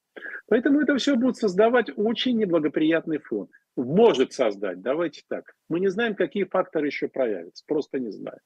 [0.46, 3.48] Поэтому это все будет создавать очень неблагоприятный фон.
[3.76, 5.54] Может создать, давайте так.
[5.68, 7.64] Мы не знаем, какие факторы еще проявятся.
[7.66, 8.40] Просто не знаем.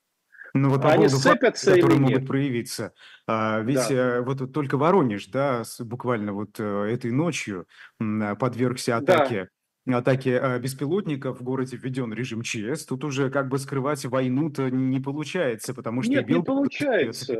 [0.54, 2.28] Ну вот по Они поводу сцепятся фактов, которые могут нет?
[2.28, 2.92] проявиться.
[3.26, 4.18] А, ведь да.
[4.18, 7.66] а, вот только Воронеж, да, буквально вот а, этой ночью
[8.00, 9.48] а, подвергся атаке.
[9.86, 9.98] Да.
[9.98, 12.86] Атаке а, беспилотников в городе введен режим ЧС.
[12.86, 17.34] Тут уже как бы скрывать войну-то не получается, потому что Нет, не получается.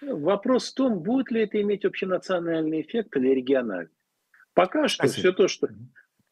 [0.00, 3.90] Вопрос в том, будет ли это иметь общенациональный эффект или региональный.
[4.54, 5.20] Пока что Спасибо.
[5.20, 5.68] все то, что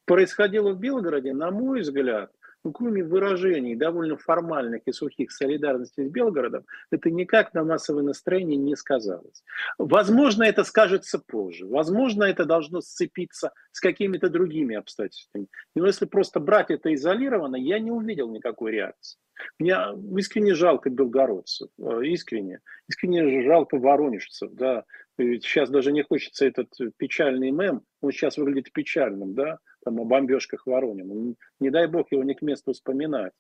[0.06, 2.32] происходило в Белгороде, на мой взгляд,
[2.72, 8.76] кроме выражений довольно формальных и сухих солидарности с Белгородом, это никак на массовое настроение не
[8.76, 9.44] сказалось.
[9.78, 11.66] Возможно, это скажется позже.
[11.66, 15.48] Возможно, это должно сцепиться с какими-то другими обстоятельствами.
[15.74, 19.18] Но если просто брать это изолированно, я не увидел никакой реакции.
[19.58, 19.76] Мне
[20.16, 22.60] искренне жалко белгородцев, э, искренне.
[22.88, 24.84] Искренне жалко воронежцев, да.
[25.18, 30.66] Сейчас даже не хочется этот печальный мем, он сейчас выглядит печальным, да, там, о бомбежках
[30.66, 31.14] Воронина.
[31.14, 33.32] Ну, не дай бог его не к месту вспоминать.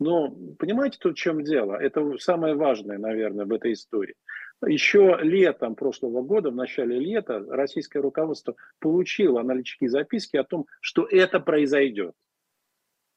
[0.00, 1.76] Но понимаете, тут в чем дело?
[1.76, 4.16] Это самое важное, наверное, в этой истории.
[4.66, 11.06] Еще летом прошлого года, в начале лета, российское руководство получило аналитические записки о том, что
[11.08, 12.14] это произойдет.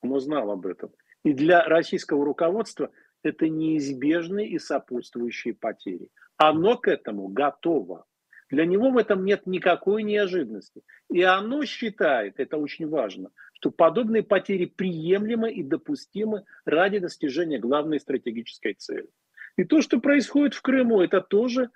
[0.01, 0.91] Оно знало об этом.
[1.23, 2.91] И для российского руководства
[3.23, 6.09] это неизбежные и сопутствующие потери.
[6.37, 8.05] Оно к этому готово.
[8.49, 10.83] Для него в этом нет никакой неожиданности.
[11.09, 17.99] И оно считает, это очень важно, что подобные потери приемлемы и допустимы ради достижения главной
[17.99, 19.09] стратегической цели.
[19.57, 21.71] И то, что происходит в Крыму, это тоже,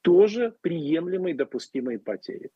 [0.00, 2.50] тоже приемлемые допустимые потери.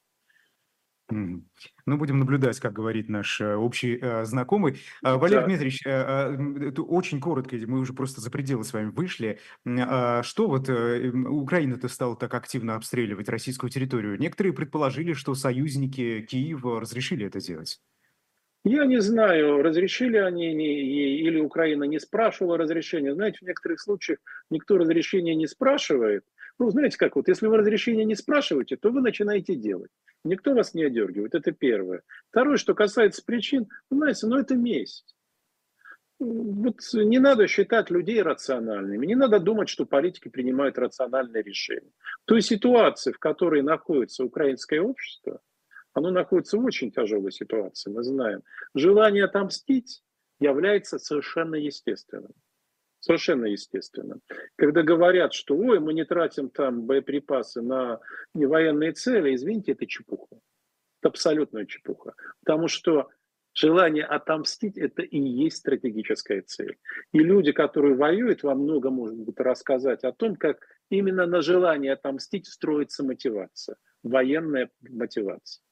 [1.10, 4.80] Ну, будем наблюдать, как говорит наш э, общий э, знакомый.
[5.04, 8.90] Э, Валерий Дмитриевич, э, э, это очень коротко, мы уже просто за пределы с вами
[8.90, 9.38] вышли.
[9.66, 14.18] Э, что вот э, Украина-то стала так активно обстреливать российскую территорию?
[14.18, 17.80] Некоторые предположили, что союзники Киева разрешили это делать.
[18.62, 23.14] Я не знаю, разрешили они или Украина не спрашивала разрешения.
[23.14, 24.18] Знаете, в некоторых случаях
[24.50, 26.24] никто разрешения не спрашивает.
[26.60, 29.90] Ну, знаете как, вот если вы разрешения не спрашиваете, то вы начинаете делать.
[30.24, 32.02] Никто вас не одергивает, это первое.
[32.28, 35.16] Второе, что касается причин, знаете, ну это месть.
[36.18, 41.92] Вот не надо считать людей рациональными, не надо думать, что политики принимают рациональные решения.
[42.24, 45.40] В той ситуации, в которой находится украинское общество,
[45.94, 48.42] оно находится в очень тяжелой ситуации, мы знаем.
[48.74, 50.02] Желание отомстить
[50.38, 52.34] является совершенно естественным.
[53.00, 54.20] Совершенно естественно.
[54.56, 58.00] Когда говорят, что ой, мы не тратим там боеприпасы на
[58.34, 60.36] военные цели, извините, это чепуха.
[61.00, 62.12] Это абсолютная чепуха.
[62.44, 63.08] Потому что
[63.54, 66.78] желание отомстить– это и есть стратегическая цель.
[67.12, 70.58] И люди, которые воюют, во многом могут рассказать о том, как
[70.90, 75.62] именно на желание отомстить строится мотивация, военная мотивация.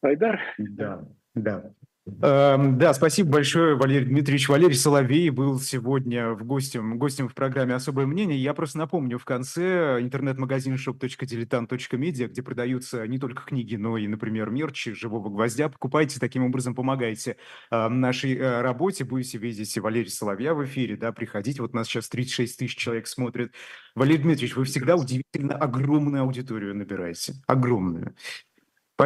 [0.00, 0.40] Айдар?
[0.56, 1.74] Да, да.
[2.04, 4.48] Эм, да, спасибо большое, Валерий Дмитриевич.
[4.48, 8.42] Валерий Соловей был сегодня в гостем, гостем в программе «Особое мнение».
[8.42, 14.50] Я просто напомню в конце интернет-магазин shop.diletant.media, где продаются не только книги, но и, например,
[14.50, 15.68] мерч «Живого гвоздя».
[15.68, 17.36] Покупайте, таким образом помогаете
[17.70, 19.04] э, нашей э, работе.
[19.04, 21.62] Будете видеть Валерия Соловья в эфире, да, приходите.
[21.62, 23.52] Вот нас сейчас 36 тысяч человек смотрит.
[23.94, 27.34] Валерий Дмитриевич, вы всегда удивительно огромную аудиторию набираете.
[27.46, 28.16] Огромную.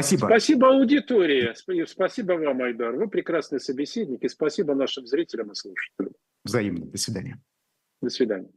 [0.01, 0.27] Спасибо.
[0.27, 1.85] Спасибо аудитории.
[1.87, 2.95] Спасибо вам, Айдар.
[2.97, 4.23] Вы прекрасный собеседник.
[4.23, 6.13] И спасибо нашим зрителям и слушателям.
[6.45, 6.87] Взаимно.
[6.87, 7.43] До свидания.
[8.03, 8.51] До свидания.